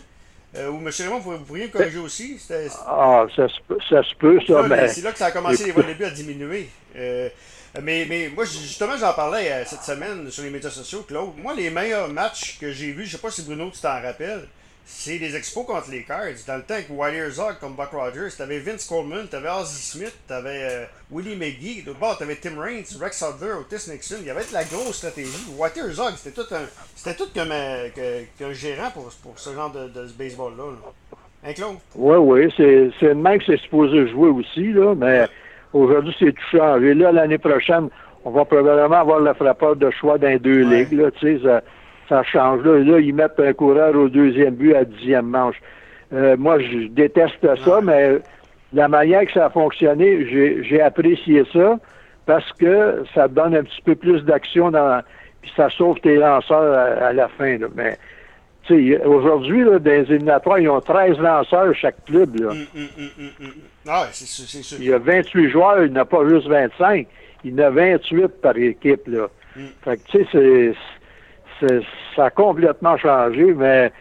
Euh, 0.56 0.70
ou 0.70 0.78
M. 0.78 0.90
Raymond, 0.98 1.20
vous, 1.20 1.38
pourriez 1.40 1.66
me 1.66 1.72
corriger 1.72 2.00
aussi? 2.00 2.40
Ah, 2.86 3.26
ça 3.36 3.48
se, 3.48 3.60
peut, 3.68 3.78
ça, 3.90 4.04
se 4.04 4.16
peut, 4.16 4.40
ça, 4.48 4.64
mais... 4.64 4.88
C'est 4.88 5.02
là 5.02 5.12
que 5.12 5.18
ça 5.18 5.28
a 5.28 5.32
commencé 5.32 5.66
les 5.66 5.72
vols 5.72 5.88
de 5.88 5.94
but 5.94 6.06
à 6.06 6.10
diminuer. 6.10 6.70
mais, 6.96 8.06
mais 8.10 8.30
moi, 8.34 8.44
justement, 8.46 8.98
j'en 8.98 9.14
parlais 9.14 9.64
cette 9.66 9.84
semaine 9.84 10.30
sur 10.32 10.44
les 10.44 10.50
médias 10.50 10.70
sociaux, 10.70 11.04
Claude. 11.08 11.32
Moi, 11.38 11.54
les 11.54 11.70
meilleurs 11.70 12.10
matchs 12.10 12.58
que 12.60 12.72
j'ai 12.72 12.92
vus, 12.92 13.06
je 13.06 13.12
sais 13.14 13.22
pas 13.22 13.32
si 13.32 13.44
Bruno, 13.44 13.70
tu 13.72 13.80
t'en 13.80 14.02
rappelles, 14.02 14.48
c'est 14.90 15.20
des 15.20 15.36
expos 15.36 15.66
contre 15.66 15.92
les 15.92 16.04
Cards. 16.04 16.46
Dans 16.48 16.56
le 16.56 16.64
temps 16.64 16.76
avec 16.76 16.88
Wiley 16.90 17.18
Herzog 17.18 17.60
comme 17.60 17.74
Buck 17.74 17.92
Rogers, 17.92 18.30
t'avais 18.38 18.60
Vince 18.60 18.86
Coleman, 18.86 19.28
t'avais 19.28 19.50
Ozzy 19.50 19.82
Smith, 19.82 20.18
t'avais 20.28 20.64
euh, 20.64 20.86
Willie 21.12 21.36
McGee. 21.36 21.84
D'autre 21.86 22.00
bord, 22.00 22.18
t'avais 22.18 22.36
Tim 22.36 22.58
Raines, 22.58 22.86
Rex 23.00 23.22
Hudler, 23.22 23.52
Otis 23.60 23.92
Nixon. 23.92 24.16
Il 24.22 24.28
y 24.28 24.30
avait 24.30 24.46
de 24.46 24.54
la 24.54 24.64
grosse 24.64 24.96
stratégie. 24.96 25.46
Wiley 25.58 25.90
Herzog, 25.90 26.14
c'était 26.16 26.42
tout 26.42 26.56
un, 26.56 26.62
c'était 26.96 27.18
tout 27.18 27.30
comme 27.36 27.52
un, 27.52 27.90
qu'un 28.40 28.54
gérant 28.54 28.90
pour, 28.92 29.10
pour 29.22 29.38
ce 29.38 29.54
genre 29.54 29.72
de, 29.72 29.90
de 29.90 30.08
baseball-là. 30.18 30.64
Hein, 31.46 31.54
Claude? 31.54 31.76
Oui, 31.96 32.16
oui. 32.16 32.54
C'est, 32.56 32.90
c'est 32.98 33.12
une 33.12 33.22
main 33.22 33.38
que 33.38 33.44
c'est 33.46 33.60
supposé 33.60 34.08
jouer 34.08 34.30
aussi, 34.30 34.72
là, 34.72 34.96
mais 34.96 35.28
aujourd'hui, 35.74 36.16
c'est 36.18 36.32
tout 36.32 36.58
changé. 36.58 36.94
Là, 36.94 37.12
l'année 37.12 37.38
prochaine, 37.38 37.90
on 38.24 38.32
va 38.32 38.46
probablement 38.46 39.02
avoir 39.02 39.20
le 39.20 39.34
frappeur 39.34 39.76
de 39.76 39.92
choix 39.92 40.18
dans 40.18 40.36
deux 40.38 40.62
ligues, 40.62 40.94
là, 40.94 41.12
tu 41.12 41.40
sais 41.40 41.62
ça 42.10 42.24
change. 42.24 42.64
Là, 42.64 42.80
là, 42.80 43.00
ils 43.00 43.14
mettent 43.14 43.40
un 43.40 43.54
coureur 43.54 43.96
au 43.96 44.10
deuxième 44.10 44.56
but 44.56 44.76
à 44.76 44.86
dixième 44.86 45.28
manche. 45.28 45.58
Euh, 46.14 46.38
moi, 46.38 46.60
je 46.60 46.88
déteste 46.88 47.46
ça, 47.66 47.82
mais 47.82 48.20
la 48.74 48.88
manière 48.88 49.26
que 49.26 49.32
ça 49.34 49.46
a 49.48 49.50
fonctionné, 49.50 50.26
j'ai 50.64 50.82
apprécié 50.82 51.44
ça 51.52 51.78
parce 52.26 52.52
que 52.54 53.04
ça 53.14 53.28
donne 53.28 53.56
un 53.56 53.64
petit 53.64 53.82
peu 53.84 53.96
plus 53.96 54.22
d'action 54.22 54.72
dans 54.72 55.02
puis 55.42 55.52
ça 55.56 55.70
sauve 55.70 56.00
tes 56.02 56.16
lanceurs 56.16 56.74
à, 57.02 57.14
la 57.14 57.28
fin. 57.30 57.58
Là. 57.58 57.68
Mais 57.76 57.98
aujourd'hui, 59.06 59.64
dans 59.64 59.80
les 59.84 60.12
éliminatoires, 60.12 60.60
ils 60.60 60.70
ont 60.70 60.82
13 60.82 61.18
lanceurs 61.20 61.74
chaque 61.76 62.04
club. 62.06 62.40
Là. 62.40 62.50
Ah, 63.88 64.08
c'est 64.12 64.26
sûr. 64.26 64.78
Il 64.80 64.88
y 64.88 64.94
a 64.94 64.98
28 64.98 65.50
joueurs, 65.50 65.86
il 65.86 65.94
n'y 65.94 65.98
en 65.98 66.02
a 66.02 66.06
pas 66.06 66.28
juste 66.28 66.48
25. 66.48 67.08
Il 67.44 67.52
y 67.52 67.54
en 67.54 67.68
a 67.68 67.70
28 67.70 68.28
par 68.42 68.58
équipe. 68.58 69.08
Là. 69.08 69.28
Fait 69.84 69.98
que, 69.98 70.12
tu 70.12 70.18
sais, 70.18 70.28
c'est 70.32 70.74
ça 72.16 72.26
a 72.26 72.30
complètement 72.30 72.98
changé, 72.98 73.54
mais 73.54 73.92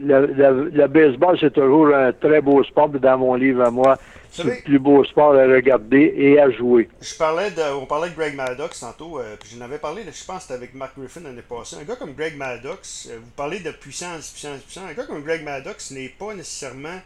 le, 0.00 0.86
baseball, 0.86 1.38
c'est 1.40 1.52
toujours 1.52 1.94
un 1.94 2.12
très 2.12 2.40
beau 2.40 2.62
sport. 2.64 2.88
Dans 2.88 3.18
mon 3.18 3.34
livre 3.34 3.64
à 3.64 3.70
moi, 3.70 3.96
c'est 4.30 4.44
le 4.44 4.62
plus 4.64 4.78
beau 4.78 5.04
sport 5.04 5.34
à 5.34 5.44
regarder 5.44 6.12
et 6.16 6.40
à 6.40 6.50
jouer. 6.50 6.88
Je 7.00 7.14
parlais 7.16 7.50
de, 7.50 7.62
on 7.80 7.86
parlait 7.86 8.10
de 8.10 8.14
Greg 8.14 8.34
Maddox 8.34 8.80
tantôt, 8.80 9.18
euh, 9.18 9.36
puis 9.38 9.50
j'en 9.56 9.64
avais 9.64 9.78
parlé, 9.78 10.02
je 10.02 10.24
pense, 10.24 10.42
c'était 10.42 10.54
avec 10.54 10.74
Mark 10.74 10.92
Griffin 10.98 11.20
l'année 11.24 11.42
passée. 11.42 11.76
Un 11.80 11.84
gars 11.84 11.96
comme 11.96 12.12
Greg 12.12 12.36
Maddox, 12.36 13.08
euh, 13.10 13.18
vous 13.18 13.30
parlez 13.36 13.60
de 13.60 13.70
puissance, 13.70 14.30
puissance, 14.30 14.60
puissance. 14.60 14.84
Un 14.90 14.94
gars 14.94 15.04
comme 15.04 15.22
Greg 15.22 15.42
Maddox 15.44 15.90
n'est 15.92 16.08
pas 16.10 16.34
nécessairement 16.34 17.00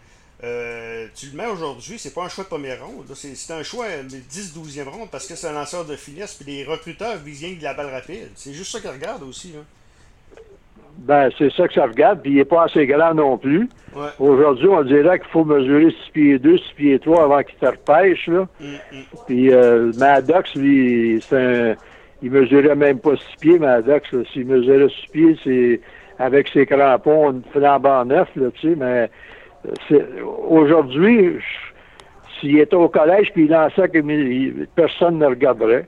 euh, 0.45 1.07
tu 1.15 1.27
le 1.27 1.37
mets 1.37 1.47
aujourd'hui, 1.47 1.99
c'est 1.99 2.13
pas 2.13 2.25
un 2.25 2.29
choix 2.29 2.45
de 2.45 2.49
première 2.49 2.85
ronde. 2.85 3.05
C'est 3.15 3.53
un 3.53 3.63
choix 3.63 3.87
de 3.87 4.17
10-12e 4.17 4.89
ronde 4.89 5.09
parce 5.11 5.27
que 5.27 5.37
c'est 5.37 5.47
un 5.47 5.53
lanceur 5.53 5.85
de 5.85 5.95
finesse. 5.95 6.35
Puis 6.35 6.53
les 6.53 6.65
recruteurs 6.65 7.17
visent 7.19 7.59
de 7.59 7.63
la 7.63 7.75
balle 7.75 7.91
rapide. 7.91 8.29
C'est 8.35 8.53
juste 8.53 8.73
ça 8.73 8.81
qu'ils 8.81 8.91
regardent 8.91 9.23
aussi. 9.23 9.55
Ben, 10.99 11.31
c'est 11.39 11.53
ça 11.53 11.69
que 11.69 11.75
ça 11.75 11.87
regarde. 11.87 12.23
Puis 12.23 12.33
il 12.33 12.37
n'est 12.37 12.45
pas 12.45 12.65
assez 12.65 12.87
grand 12.87 13.15
non 13.15 13.39
plus. 13.39 13.69
Aujourd'hui, 14.19 14.69
on 14.69 14.83
dirait 14.83 15.21
qu'il 15.21 15.29
faut 15.29 15.45
mesurer 15.45 15.95
6 16.07 16.11
pieds 16.13 16.39
2, 16.39 16.59
6 16.59 16.65
pieds 16.75 16.99
3 16.99 17.25
avant 17.25 17.43
qu'il 17.43 17.57
te 17.57 17.67
repêche. 17.67 18.27
Là. 18.27 18.49
Mm, 18.59 18.67
mm. 18.67 19.03
Puis 19.27 19.53
euh, 19.53 19.93
Maddox, 19.97 20.55
lui, 20.57 21.23
c'est 21.29 21.37
un... 21.37 21.77
il 22.21 22.33
mesurait 22.33 22.75
même 22.75 22.99
pas 22.99 23.17
6 23.17 23.23
pieds, 23.41 23.59
Maddox. 23.61 24.09
S'il 24.33 24.47
mesurait 24.47 24.89
6 24.89 25.13
pieds, 25.13 25.39
c'est 25.45 25.81
avec 26.19 26.49
ses 26.49 26.67
crampons, 26.67 27.31
une 27.31 27.43
flambant 27.53 28.05
neuf, 28.05 28.29
là, 28.37 28.51
tu 28.55 28.69
sais, 28.69 28.77
mais 28.77 29.11
Aujourd'hui, 30.49 31.39
s'il 32.43 32.59
était 32.59 32.77
au 32.77 32.89
collège 32.89 33.31
puis 33.33 33.45
il 33.45 33.51
lançait 33.51 33.89
que 33.89 34.65
personne 34.75 35.19
ne 35.19 35.27
regarderait. 35.27 35.87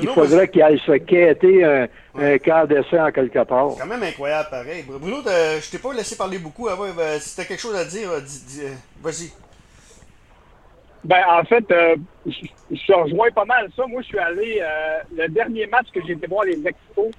il 0.00 0.08
faudrait 0.08 0.48
qu'il 0.48 0.62
aille 0.62 0.80
se 0.84 0.92
quêter 0.92 1.64
un, 1.64 1.88
ouais. 2.14 2.40
un 2.50 2.64
d'essai 2.66 3.00
en 3.00 3.10
quelque 3.10 3.42
part. 3.44 3.72
C'est 3.72 3.80
quand 3.80 3.88
même 3.88 4.02
incroyable 4.02 4.48
pareil. 4.50 4.84
Bruno, 4.86 5.16
je 5.24 5.70
t'ai 5.70 5.78
pas 5.78 5.94
laissé 5.94 6.16
parler 6.16 6.38
beaucoup. 6.38 6.68
Avant. 6.68 6.84
Ben, 6.94 7.18
si 7.20 7.34
tu 7.34 7.46
quelque 7.46 7.60
chose 7.60 7.76
à 7.76 7.84
dire, 7.84 8.10
euh, 8.10 8.20
vas-y. 9.02 9.32
Ben, 11.04 11.22
en 11.30 11.44
fait, 11.44 11.64
euh, 11.70 11.96
je, 12.26 12.92
rejoins 12.92 13.30
pas 13.30 13.44
mal 13.44 13.70
ça. 13.74 13.86
Moi, 13.86 14.02
je 14.02 14.08
suis 14.08 14.18
allé, 14.18 14.60
euh, 14.60 14.98
le 15.16 15.28
dernier 15.28 15.66
match 15.66 15.86
que 15.94 16.00
j'ai 16.06 16.12
été 16.12 16.26
voir 16.26 16.44
les 16.44 16.66
Expos, 16.66 17.12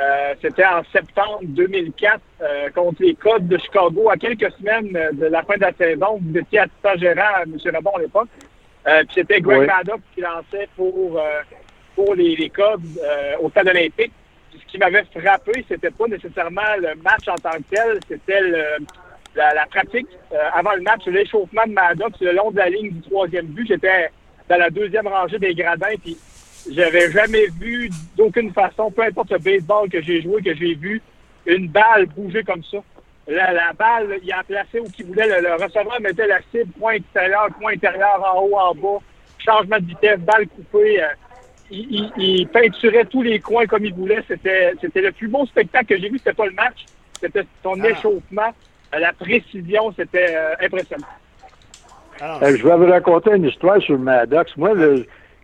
euh, 0.00 0.34
c'était 0.40 0.64
en 0.64 0.82
septembre 0.92 1.40
2004 1.42 2.20
euh, 2.40 2.70
contre 2.70 3.02
les 3.02 3.14
Codes 3.14 3.48
de 3.48 3.58
Chicago, 3.58 4.08
à 4.08 4.16
quelques 4.16 4.50
semaines 4.52 4.92
de 5.12 5.26
la 5.26 5.42
fin 5.42 5.56
de 5.56 5.60
la 5.60 5.72
saison. 5.74 6.18
Vous 6.22 6.38
étiez 6.38 6.60
assistant 6.60 6.96
gérant, 6.96 7.42
M. 7.44 7.58
Rabon, 7.74 7.90
à 7.96 8.00
l'époque. 8.00 8.28
Euh, 8.88 9.02
puis 9.04 9.16
c'était 9.16 9.40
Greg 9.42 9.66
Maddox 9.66 10.00
qui 10.14 10.22
lançait 10.22 10.68
pour, 10.74 11.20
pour 11.94 12.14
les, 12.14 12.34
les 12.34 12.48
Cubs 12.48 12.80
au 13.40 13.50
stade 13.50 13.68
olympique. 13.68 14.12
ce 14.54 14.72
qui 14.72 14.78
m'avait 14.78 15.04
frappé, 15.14 15.66
c'était 15.68 15.90
pas 15.90 16.06
nécessairement 16.06 16.76
le 16.78 16.94
match 17.02 17.28
en 17.28 17.34
tant 17.34 17.58
que 17.58 17.74
tel, 17.74 18.00
c'était 18.08 18.40
la, 19.34 19.52
la, 19.52 19.66
pratique 19.66 20.08
avant 20.54 20.72
le 20.76 20.80
match, 20.80 21.04
l'échauffement 21.06 21.66
de 21.66 21.72
Maddox 21.72 22.18
le 22.20 22.32
long 22.32 22.50
de 22.50 22.56
la 22.56 22.70
ligne 22.70 22.90
du 22.90 23.02
troisième 23.02 23.46
but. 23.46 23.68
J'étais 23.68 24.10
dans 24.48 24.56
la 24.56 24.70
deuxième 24.70 25.06
rangée 25.06 25.38
des 25.38 25.54
gradins, 25.54 25.94
puis 26.02 26.16
j'avais 26.68 27.10
jamais 27.10 27.46
vu 27.60 27.90
d'aucune 28.16 28.52
façon, 28.52 28.90
peu 28.90 29.02
importe 29.02 29.30
le 29.30 29.38
baseball 29.38 29.88
que 29.88 30.02
j'ai 30.02 30.22
joué, 30.22 30.42
que 30.42 30.54
j'ai 30.54 30.74
vu, 30.74 31.00
une 31.46 31.68
balle 31.68 32.06
bouger 32.06 32.42
comme 32.42 32.62
ça. 32.64 32.78
La, 33.26 33.52
la 33.52 33.72
balle, 33.72 34.18
il 34.22 34.32
a 34.32 34.42
placé 34.42 34.80
où 34.80 34.86
il 34.98 35.06
voulait. 35.06 35.40
Le, 35.40 35.52
receveur 35.52 36.00
mettait 36.00 36.26
la 36.26 36.40
cible, 36.50 36.72
point 36.78 36.94
extérieur, 36.94 37.48
point 37.60 37.72
intérieur, 37.72 38.22
en 38.34 38.42
haut, 38.42 38.56
en 38.56 38.74
bas. 38.74 38.98
changement 39.38 39.78
de 39.78 39.86
vitesse, 39.86 40.18
balle 40.20 40.48
coupée. 40.48 41.00
il, 41.70 42.48
peinturait 42.52 43.04
tous 43.04 43.22
les 43.22 43.38
coins 43.38 43.66
comme 43.66 43.84
il 43.84 43.94
voulait. 43.94 44.22
C'était, 44.26 44.72
c'était 44.80 45.02
le 45.02 45.12
plus 45.12 45.28
beau 45.28 45.46
spectacle 45.46 45.86
que 45.86 45.98
j'ai 45.98 46.08
vu. 46.08 46.18
C'était 46.18 46.32
pas 46.32 46.46
le 46.46 46.52
match, 46.52 46.86
c'était 47.20 47.44
son 47.62 47.80
ah. 47.80 47.88
échauffement, 47.88 48.52
la 48.92 49.12
précision. 49.12 49.92
C'était 49.96 50.36
impressionnant. 50.60 51.06
Ah 52.22 52.38
je 52.42 52.62
vais 52.62 52.76
vous 52.76 52.90
raconter 52.90 53.30
une 53.34 53.46
histoire 53.46 53.80
sur 53.80 53.98
Maddox. 53.98 54.54
Moi, 54.56 54.74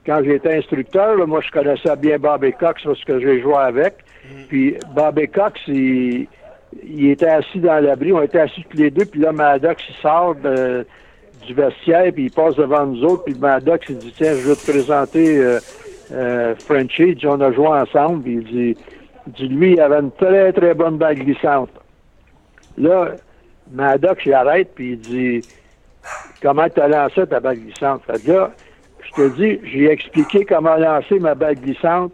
quand 0.06 0.22
j'étais 0.24 0.56
instructeur, 0.56 1.26
moi, 1.26 1.40
je 1.40 1.50
connaissais 1.50 1.96
bien 1.96 2.18
Bobby 2.18 2.52
Cox 2.52 2.82
parce 2.84 3.04
que 3.04 3.20
j'ai 3.20 3.42
joué 3.42 3.56
avec. 3.56 3.96
Mm. 4.24 4.42
Puis 4.48 4.76
Bobby 4.94 5.28
Cox, 5.28 5.60
il, 5.66 6.28
il 6.84 7.10
était 7.10 7.28
assis 7.28 7.58
dans 7.58 7.82
l'abri, 7.82 8.12
on 8.12 8.22
était 8.22 8.40
assis 8.40 8.64
tous 8.68 8.76
les 8.76 8.90
deux, 8.90 9.04
puis 9.04 9.20
là, 9.20 9.32
Maddox, 9.32 9.82
il 9.88 9.94
sort 9.96 10.34
du 10.34 11.54
vestiaire, 11.54 12.12
puis 12.12 12.24
il 12.24 12.30
passe 12.30 12.56
devant 12.56 12.86
nous 12.86 13.04
autres, 13.04 13.24
puis 13.24 13.34
Maddox, 13.34 13.86
il 13.88 13.98
dit, 13.98 14.12
tiens, 14.16 14.34
je 14.34 14.48
veux 14.48 14.56
te 14.56 14.70
présenter 14.70 15.38
euh, 15.38 15.58
euh, 16.12 16.54
Frenchie, 16.56 17.08
il 17.08 17.14
dit, 17.16 17.26
on 17.26 17.40
a 17.40 17.52
joué 17.52 17.68
ensemble, 17.68 18.22
puis 18.22 18.32
il 18.34 18.44
dit, 18.44 18.76
dit, 19.26 19.48
lui, 19.48 19.72
il 19.72 19.80
avait 19.80 20.00
une 20.00 20.12
très, 20.12 20.52
très 20.52 20.74
bonne 20.74 20.98
balle 20.98 21.16
glissante. 21.16 21.70
Là, 22.78 23.12
Maddox, 23.72 24.24
il 24.24 24.32
arrête, 24.32 24.70
puis 24.74 24.92
il 24.92 24.98
dit, 24.98 25.48
comment 26.42 26.68
tu 26.68 26.80
as 26.80 26.88
lancé 26.88 27.26
ta 27.26 27.40
balle 27.40 27.58
glissante? 27.58 28.02
Fait 28.06 28.26
là, 28.26 28.50
je 28.50 28.65
te 29.16 29.28
dis, 29.36 29.60
j'ai 29.64 29.90
expliqué 29.90 30.44
comment 30.44 30.76
lancer 30.76 31.18
ma 31.18 31.34
balle 31.34 31.56
glissante 31.56 32.12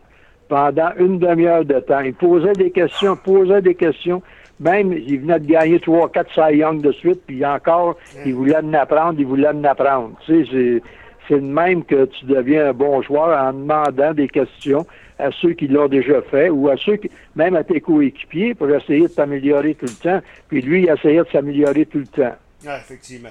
pendant 0.49 0.91
une 0.99 1.19
demi-heure 1.19 1.65
de 1.65 1.81
temps. 1.81 2.01
Il 2.01 2.15
posait 2.15 2.53
des 2.53 2.71
questions, 2.71 3.17
posait 3.17 3.63
des 3.63 3.75
questions. 3.75 4.23
Même, 4.61 4.93
il 4.93 5.21
venait 5.21 5.41
de 5.41 5.47
gagner 5.47 5.81
trois, 5.81 6.09
quatre 6.09 6.33
Cy 6.33 6.59
Young 6.59 6.81
de 6.81 6.93
suite, 6.93 7.23
puis 7.27 7.45
encore, 7.45 7.97
il 8.25 8.35
voulait 8.35 8.57
en 8.57 8.73
apprendre, 8.75 9.19
il 9.19 9.27
voulait 9.27 9.49
en 9.49 9.65
apprendre. 9.65 10.13
Tu 10.25 10.47
sais, 10.47 10.83
c'est 11.29 11.41
de 11.41 11.47
même 11.47 11.85
que 11.85 12.05
tu 12.05 12.27
deviens 12.27 12.69
un 12.69 12.73
bon 12.73 13.03
joueur 13.03 13.37
en 13.37 13.53
demandant 13.53 14.13
des 14.13 14.29
questions 14.29 14.87
à 15.19 15.31
ceux 15.33 15.53
qui 15.53 15.69
l'ont 15.69 15.89
déjà 15.89 16.21
fait 16.23 16.49
ou 16.49 16.69
à 16.69 16.77
ceux 16.77 16.97
qui, 16.97 17.11
même 17.35 17.57
à 17.57 17.65
tes 17.65 17.81
coéquipiers 17.81 18.55
pour 18.55 18.69
essayer 18.71 19.03
de 19.03 19.13
t'améliorer 19.13 19.75
tout 19.75 19.87
le 19.87 20.03
temps. 20.03 20.21
Puis 20.49 20.63
lui, 20.63 20.83
il 20.83 20.89
essayait 20.89 21.23
de 21.23 21.29
s'améliorer 21.33 21.87
tout 21.87 21.99
le 21.99 22.07
temps. 22.07 22.35
Ah, 22.67 22.79
effectivement. 22.79 23.31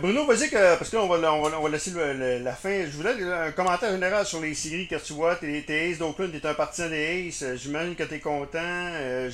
Bruno, 0.00 0.26
vas-y, 0.26 0.50
que, 0.50 0.76
parce 0.76 0.90
que 0.90 0.96
là, 0.96 1.04
on 1.04 1.08
va, 1.08 1.32
on 1.32 1.62
va, 1.62 1.68
laisser 1.68 1.92
la 2.40 2.52
fin. 2.52 2.84
Je 2.84 2.96
voulais 2.96 3.22
un 3.22 3.52
commentaire 3.52 3.92
général 3.92 4.26
sur 4.26 4.40
les 4.40 4.54
séries 4.54 4.88
que 4.88 4.96
tu 4.96 5.12
vois. 5.12 5.36
T'es, 5.36 5.64
es 5.68 5.90
Ace 5.90 5.98
d'Oakland, 5.98 6.32
t'es 6.32 6.46
un 6.46 6.54
partisan 6.54 6.88
des 6.90 7.28
Ace. 7.28 7.44
J'imagine 7.56 7.94
que 7.94 8.02
t'es 8.02 8.18
content. 8.18 8.58
Euh, 8.58 9.30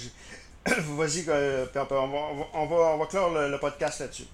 Vas-y, 0.97 1.25
euh, 1.29 1.67
on, 1.75 1.85
va, 1.85 2.19
on, 2.55 2.67
va, 2.67 2.77
on 2.95 2.99
va 2.99 3.07
clore 3.07 3.33
le, 3.35 3.59
podcast 3.59 4.01
là-dessus. 4.01 4.27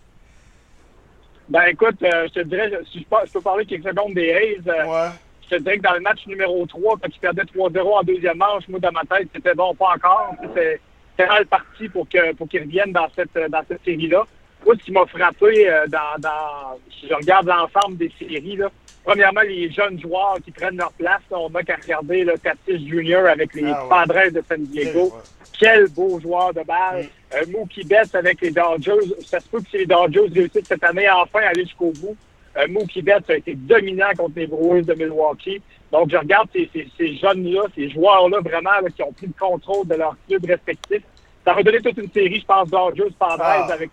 Ben 1.48 1.64
écoute, 1.64 2.00
euh, 2.02 2.28
je 2.28 2.40
te 2.40 2.46
dirais, 2.46 2.70
si 2.92 3.00
je, 3.00 3.32
peux 3.32 3.40
parler 3.40 3.66
quelques 3.66 3.88
secondes 3.88 4.14
des 4.14 4.28
Hayes, 4.28 4.62
euh, 4.68 4.86
ouais. 4.86 5.10
je 5.42 5.56
te 5.56 5.62
dirais 5.62 5.78
que 5.78 5.82
dans 5.82 5.94
le 5.94 6.00
match 6.00 6.24
numéro 6.28 6.64
3, 6.66 6.98
quand 7.02 7.08
tu 7.08 7.18
perdais 7.18 7.42
3-0 7.42 7.80
en 7.80 8.02
deuxième 8.04 8.36
manche, 8.36 8.68
moi 8.68 8.78
dans 8.78 8.92
ma 8.92 9.02
tête, 9.02 9.28
c'était 9.34 9.54
bon, 9.54 9.74
pas 9.74 9.94
encore. 9.96 10.36
C'était 10.40 10.80
mal 11.26 11.46
parti 11.46 11.88
pour 11.88 12.08
que 12.08 12.32
pour 12.34 12.48
qu'ils 12.48 12.62
reviennent 12.62 12.92
dans 12.92 13.08
cette 13.16 13.36
dans 13.50 13.62
cette 13.66 13.84
série-là. 13.84 14.24
Moi, 14.64 14.74
ce 14.78 14.84
qui 14.84 14.92
m'a 14.92 15.06
frappé 15.06 15.70
dans, 15.88 16.20
dans 16.20 16.78
si 16.98 17.08
je 17.08 17.14
regarde 17.14 17.46
l'ensemble 17.46 17.96
des 17.96 18.12
séries, 18.18 18.56
là, 18.56 18.70
premièrement, 19.04 19.40
les 19.42 19.70
jeunes 19.70 20.00
joueurs 20.00 20.38
qui 20.44 20.50
prennent 20.50 20.76
leur 20.76 20.92
place. 20.92 21.22
on 21.30 21.52
a 21.54 21.62
qu'à 21.62 21.76
regarder 21.76 22.24
le 22.24 22.38
Tatis 22.38 22.88
Junior 22.88 23.26
avec 23.26 23.54
les 23.54 23.70
ah, 23.70 23.86
Padres 23.88 24.30
de 24.32 24.42
San 24.48 24.62
Diego. 24.64 25.12
Quel 25.58 25.88
beau 25.88 26.18
joueur 26.20 26.54
de 26.54 26.62
balle. 26.62 27.04
Mm. 27.04 27.34
Euh, 27.34 27.44
Mookie 27.52 27.84
Betts 27.84 28.14
avec 28.14 28.40
les 28.40 28.50
Dodgers. 28.50 29.14
Ça 29.24 29.40
se 29.40 29.48
peut 29.48 29.60
que 29.60 29.68
si 29.70 29.78
les 29.78 29.86
Dodgers 29.86 30.28
réussissent 30.32 30.66
cette 30.66 30.84
année 30.84 31.08
enfin 31.10 31.40
à 31.40 31.48
aller 31.48 31.64
jusqu'au 31.64 31.92
bout. 31.92 32.16
Euh, 32.56 32.66
Mookie 32.68 33.02
Betts 33.02 33.28
a 33.28 33.36
été 33.36 33.54
dominant 33.54 34.10
contre 34.16 34.32
les 34.36 34.46
Brewers 34.46 34.82
de 34.82 34.94
Milwaukee. 34.94 35.60
Donc, 35.92 36.10
je 36.10 36.16
regarde 36.16 36.48
ces, 36.52 36.70
ces, 36.72 37.16
jeunes-là, 37.16 37.62
ces 37.74 37.90
joueurs-là 37.90 38.40
vraiment 38.40 38.70
qui 38.94 39.02
ont 39.02 39.12
pris 39.12 39.26
le 39.26 39.32
contrôle 39.38 39.86
de 39.86 39.94
leur 39.94 40.16
club 40.28 40.44
respectif. 40.46 41.02
Ça 41.44 41.52
va 41.52 41.62
donner 41.62 41.80
toute 41.80 41.98
une 41.98 42.10
série, 42.10 42.40
je 42.40 42.46
pense, 42.46 42.68
Dodgers, 42.68 43.12
Padres 43.18 43.42
ah. 43.44 43.72
avec 43.72 43.90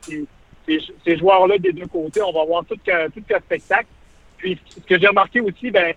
ces, 0.68 1.18
joueurs-là 1.18 1.58
des 1.58 1.72
deux 1.72 1.88
côtés. 1.88 2.22
On 2.22 2.32
va 2.32 2.46
voir 2.46 2.66
tout, 2.66 2.76
tout 2.76 3.24
le 3.30 3.40
spectacle. 3.40 3.88
Puis, 4.38 4.58
ce 4.68 4.80
que 4.82 5.00
j'ai 5.00 5.08
remarqué 5.08 5.42
aussi, 5.42 5.72
ben, 5.72 5.94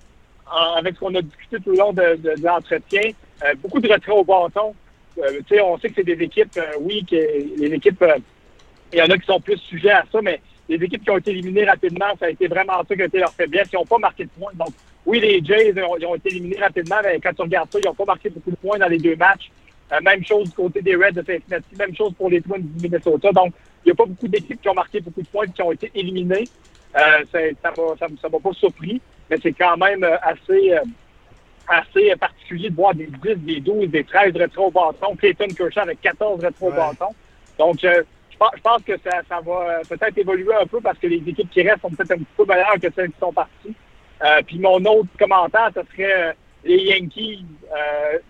avec 0.76 0.94
ce 0.94 1.00
qu'on 1.00 1.14
a 1.14 1.22
discuté 1.22 1.56
tout 1.62 1.70
le 1.70 1.78
long 1.78 1.92
de, 1.92 2.18
l'entretien, 2.42 3.10
euh, 3.44 3.54
beaucoup 3.58 3.80
de 3.80 3.88
retraits 3.88 4.14
au 4.14 4.24
bâton. 4.24 4.74
Euh, 5.18 5.62
on 5.62 5.78
sait 5.78 5.88
que 5.88 5.96
c'est 5.96 6.04
des 6.04 6.22
équipes, 6.24 6.56
euh, 6.56 6.72
oui, 6.80 7.04
que 7.04 7.16
les 7.16 7.74
équipes, 7.74 8.04
il 8.92 8.98
y 8.98 9.02
en 9.02 9.06
a 9.06 9.18
qui 9.18 9.26
sont 9.26 9.40
plus 9.40 9.58
sujets 9.58 9.90
à 9.90 10.04
ça, 10.10 10.20
mais 10.22 10.40
les 10.68 10.76
équipes 10.76 11.02
qui 11.02 11.10
ont 11.10 11.18
été 11.18 11.32
éliminées 11.32 11.64
rapidement, 11.64 12.06
ça 12.18 12.26
a 12.26 12.30
été 12.30 12.46
vraiment 12.46 12.82
ça 12.88 12.94
qui 12.94 13.02
a 13.02 13.06
été 13.06 13.18
leur 13.18 13.32
faiblesse. 13.32 13.68
Ils 13.72 13.76
n'ont 13.76 13.84
pas 13.84 13.98
marqué 13.98 14.24
de 14.24 14.30
points. 14.30 14.52
Donc, 14.54 14.70
oui, 15.04 15.20
les 15.20 15.44
Jays 15.44 15.72
ils 15.74 16.06
ont, 16.06 16.14
été 16.14 16.30
éliminés 16.30 16.58
rapidement, 16.58 16.96
mais 17.02 17.18
quand 17.20 17.32
tu 17.32 17.42
regardes 17.42 17.70
ça, 17.72 17.78
ils 17.82 17.86
n'ont 17.86 17.94
pas 17.94 18.04
marqué 18.04 18.30
beaucoup 18.30 18.50
de 18.50 18.56
points 18.56 18.78
dans 18.78 18.86
les 18.88 18.98
deux 18.98 19.16
matchs. 19.16 19.50
même 20.02 20.24
chose 20.24 20.48
du 20.48 20.54
côté 20.54 20.80
des 20.80 20.94
Reds 20.94 21.12
de 21.12 21.24
Cincinnati, 21.24 21.76
même 21.78 21.94
chose 21.96 22.12
pour 22.14 22.30
les 22.30 22.40
Twins 22.40 22.62
du 22.62 22.82
Minnesota. 22.82 23.32
Donc, 23.32 23.52
il 23.84 23.88
n'y 23.88 23.92
a 23.92 23.94
pas 23.94 24.06
beaucoup 24.06 24.28
d'équipes 24.28 24.60
qui 24.60 24.68
ont 24.68 24.74
marqué 24.74 25.00
beaucoup 25.00 25.22
de 25.22 25.28
points 25.28 25.46
et 25.46 25.50
qui 25.50 25.62
ont 25.62 25.72
été 25.72 25.90
éliminées. 25.94 26.44
Euh, 26.96 27.24
ça 27.32 27.40
ne 27.40 28.28
m'a 28.30 28.38
pas 28.38 28.52
surpris, 28.52 29.00
mais 29.28 29.36
c'est 29.42 29.52
quand 29.52 29.76
même 29.76 30.02
euh, 30.02 30.16
assez, 30.22 30.74
euh, 30.74 30.80
assez 31.68 32.14
particulier 32.16 32.70
de 32.70 32.74
voir 32.74 32.94
des 32.94 33.06
10, 33.06 33.36
des 33.36 33.60
12, 33.60 33.88
des 33.88 34.04
13 34.04 34.36
rétro 34.36 34.66
au 34.66 34.70
bâton. 34.70 35.14
Clayton 35.16 35.48
Kershaw 35.48 35.80
avec 35.80 36.00
14 36.00 36.40
rétro 36.40 36.68
au 36.68 36.72
bâton. 36.72 37.08
Donc, 37.58 37.78
je, 37.80 38.02
pense 38.38 38.82
que 38.84 38.98
ça, 39.04 39.20
ça 39.28 39.40
va 39.40 39.80
peut-être 39.88 40.18
évoluer 40.18 40.54
un 40.54 40.66
peu 40.66 40.80
parce 40.80 40.98
que 40.98 41.06
les 41.06 41.22
équipes 41.26 41.50
qui 41.50 41.62
restent 41.62 41.82
sont 41.82 41.90
peut-être 41.90 42.12
un 42.12 42.18
petit 42.18 42.34
peu 42.36 42.44
meilleures 42.46 42.80
que 42.80 42.88
celles 42.94 43.10
qui 43.10 43.18
sont 43.20 43.32
parties. 43.32 43.74
puis 44.46 44.58
mon 44.58 44.82
autre 44.86 45.08
commentaire, 45.18 45.70
ce 45.74 45.80
serait 45.92 46.34
les 46.64 46.84
Yankees. 46.84 47.44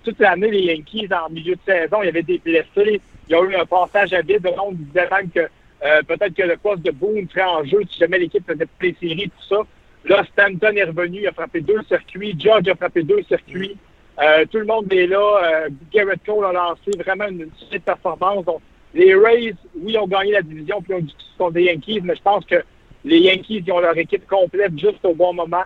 toute 0.03 0.19
l'année, 0.19 0.51
les 0.51 0.75
Yankees, 0.75 1.09
en 1.13 1.31
milieu 1.31 1.55
de 1.55 1.61
saison, 1.65 2.03
il 2.03 2.07
y 2.07 2.09
avait 2.09 2.25
des 2.25 2.39
blessés. 2.39 3.01
Il 3.31 3.35
y 3.35 3.37
a 3.37 3.43
eu 3.45 3.55
un 3.55 3.65
passage 3.65 4.13
à 4.13 4.23
vide. 4.23 4.45
On 4.61 4.73
disait 4.73 5.09
même 5.09 5.31
que 5.31 5.49
euh, 5.85 6.03
peut-être 6.03 6.35
que 6.35 6.43
le 6.43 6.57
poste 6.57 6.83
de 6.83 6.91
Boone 6.91 7.29
serait 7.31 7.45
en 7.45 7.65
jeu 7.65 7.79
si 7.89 7.97
jamais 7.97 8.19
l'équipe 8.19 8.45
faisait 8.45 8.67
les 8.81 8.97
séries, 9.01 9.31
tout 9.31 9.55
ça. 9.55 9.63
Là, 10.05 10.25
Stanton 10.33 10.75
est 10.75 10.83
revenu, 10.83 11.21
il 11.21 11.29
a 11.29 11.33
frappé 11.33 11.61
deux 11.61 11.81
circuits. 11.85 12.35
George 12.37 12.67
a 12.67 12.75
frappé 12.75 13.05
deux 13.05 13.23
circuits. 13.29 13.77
Euh, 14.21 14.45
tout 14.51 14.59
le 14.59 14.65
monde 14.65 14.93
est 14.93 15.07
là. 15.07 15.41
Euh, 15.45 15.69
Garrett 15.93 16.19
Cole 16.27 16.45
a 16.45 16.53
lancé 16.53 16.91
vraiment 16.99 17.29
une, 17.29 17.49
une 17.73 17.81
performance. 17.81 18.45
Donc, 18.45 18.63
les 18.95 19.15
Rays, 19.15 19.55
oui, 19.81 19.97
ont 19.97 20.09
gagné 20.09 20.33
la 20.33 20.43
division, 20.43 20.83
puis 20.83 20.95
ont 20.95 20.99
dit 20.99 21.15
qu'ils 21.17 21.37
sont 21.39 21.51
des 21.51 21.63
Yankees, 21.63 22.01
mais 22.03 22.17
je 22.17 22.23
pense 22.23 22.45
que 22.45 22.57
les 23.05 23.19
Yankees 23.19 23.63
ils 23.65 23.73
ont 23.73 23.79
leur 23.79 23.97
équipe 23.97 24.27
complète 24.27 24.77
juste 24.77 25.05
au 25.05 25.15
bon 25.15 25.33
moment. 25.33 25.63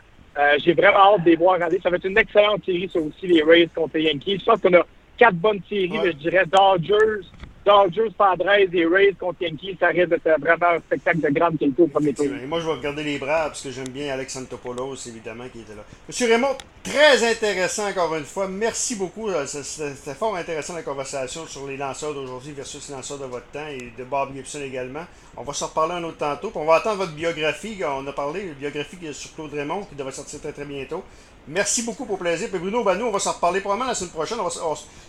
J'ai 0.58 0.74
vraiment 0.74 1.14
hâte 1.14 1.24
de 1.24 1.30
les 1.30 1.36
voir 1.36 1.62
aller. 1.62 1.80
Ça 1.82 1.88
va 1.88 1.96
être 1.96 2.04
une 2.04 2.18
excellente 2.18 2.64
série, 2.66 2.90
ça 2.92 2.98
aussi, 3.00 3.26
les 3.26 3.42
Rays 3.42 3.70
contre 3.74 3.96
les 3.96 4.02
Yankees. 4.02 4.40
Je 4.40 4.44
pense 4.44 4.60
qu'on 4.60 4.74
a 4.74 4.84
quatre 5.16 5.36
bonnes 5.36 5.62
séries, 5.68 5.98
mais 6.02 6.12
je 6.12 6.16
dirais 6.16 6.44
Dodgers, 6.46 7.26
Dodgers, 7.64 8.10
Padres 8.16 8.68
et 8.72 8.86
Rays 8.86 9.14
contre 9.18 9.42
Yankees, 9.42 9.76
ça 9.80 9.88
risque 9.88 10.08
d'être 10.08 10.40
vraiment 10.40 10.76
un 10.76 10.78
spectacle 10.80 11.20
de 11.20 11.28
grande 11.30 11.58
qualité 11.58 11.82
au 11.82 11.86
premier 11.86 12.12
tour. 12.12 12.26
moi, 12.46 12.60
je 12.60 12.66
vais 12.66 12.72
regarder 12.72 13.02
les 13.02 13.18
bras 13.18 13.46
parce 13.46 13.62
que 13.62 13.70
j'aime 13.70 13.88
bien 13.88 14.12
Alex 14.12 14.36
Antopoulos, 14.36 14.96
évidemment, 15.06 15.44
qui 15.50 15.60
était 15.60 15.74
là. 15.74 15.82
Monsieur 16.06 16.28
Raymond, 16.28 16.56
très 16.82 17.24
intéressant 17.30 17.88
encore 17.88 18.14
une 18.16 18.24
fois. 18.24 18.48
Merci 18.48 18.96
beaucoup. 18.96 19.28
Euh, 19.30 19.46
c'était 19.46 20.14
fort 20.14 20.36
intéressant 20.36 20.74
la 20.74 20.82
conversation 20.82 21.46
sur 21.46 21.66
les 21.66 21.76
lanceurs 21.76 22.12
d'aujourd'hui 22.12 22.52
versus 22.52 22.88
les 22.88 22.96
lanceurs 22.96 23.18
de 23.18 23.24
votre 23.24 23.46
temps 23.46 23.66
et 23.66 23.92
de 23.96 24.04
Bob 24.04 24.34
Gibson 24.34 24.60
également. 24.62 25.04
On 25.36 25.42
va 25.42 25.52
se 25.52 25.64
reparler 25.64 25.94
un 25.94 26.04
autre 26.04 26.18
tantôt. 26.18 26.52
on 26.54 26.64
va 26.64 26.76
attendre 26.76 26.98
votre 26.98 27.14
biographie. 27.14 27.80
On 27.84 28.06
a 28.06 28.12
parlé, 28.12 28.42
une 28.42 28.52
biographie 28.54 28.98
sur 29.12 29.34
Claude 29.34 29.54
Raymond 29.54 29.84
qui 29.84 29.94
devrait 29.94 30.12
sortir 30.12 30.40
très 30.40 30.52
très 30.52 30.64
bientôt. 30.64 31.02
Merci 31.46 31.84
beaucoup 31.84 32.06
pour 32.06 32.16
le 32.16 32.22
plaisir. 32.22 32.48
Puis 32.50 32.58
Bruno, 32.58 32.82
ben 32.82 32.94
nous, 32.94 33.06
on 33.06 33.10
va 33.10 33.18
s'en 33.18 33.32
reparler 33.32 33.60
probablement 33.60 33.88
la 33.88 33.94
semaine 33.94 34.12
prochaine. 34.12 34.38
On 34.40 34.44
va, 34.44 34.50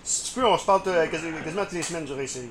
si 0.03 0.33
tu 0.33 0.39
peux, 0.39 0.45
on 0.45 0.57
se 0.57 0.65
parle 0.65 0.81
euh, 0.87 1.07
quasiment 1.07 1.63
toutes 1.63 1.71
les 1.71 1.81
semaines 1.81 2.05
du 2.05 2.13
Racing. 2.13 2.49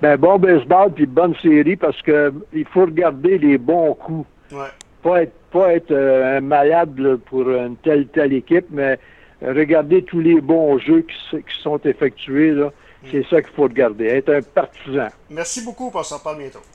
Ben, 0.00 0.16
bon 0.16 0.38
baseball 0.38 0.92
puis 0.94 1.04
bonne 1.04 1.34
série 1.42 1.76
parce 1.76 2.00
que 2.00 2.32
il 2.54 2.64
faut 2.66 2.86
regarder 2.86 3.36
les 3.36 3.58
bons 3.58 3.94
coups. 3.94 4.26
Ouais. 4.50 4.68
Pas 5.02 5.22
être, 5.22 5.34
pas 5.50 5.74
être 5.74 5.90
euh, 5.90 6.38
un 6.38 6.40
malade 6.40 7.16
pour 7.26 7.50
une 7.50 7.76
telle 7.76 8.06
telle 8.08 8.32
équipe, 8.32 8.66
mais 8.70 8.98
regarder 9.42 10.02
tous 10.02 10.20
les 10.20 10.40
bons 10.40 10.78
jeux 10.78 11.02
qui, 11.02 11.36
qui 11.36 11.62
sont 11.62 11.78
effectués. 11.84 12.52
là. 12.52 12.72
Mm. 13.02 13.06
C'est 13.10 13.26
ça 13.28 13.42
qu'il 13.42 13.52
faut 13.54 13.62
regarder, 13.64 14.06
être 14.06 14.32
un 14.32 14.42
partisan. 14.42 15.08
Merci 15.28 15.64
beaucoup, 15.64 15.90
on 15.92 16.02
s'en 16.02 16.18
parle 16.18 16.38
bientôt. 16.38 16.60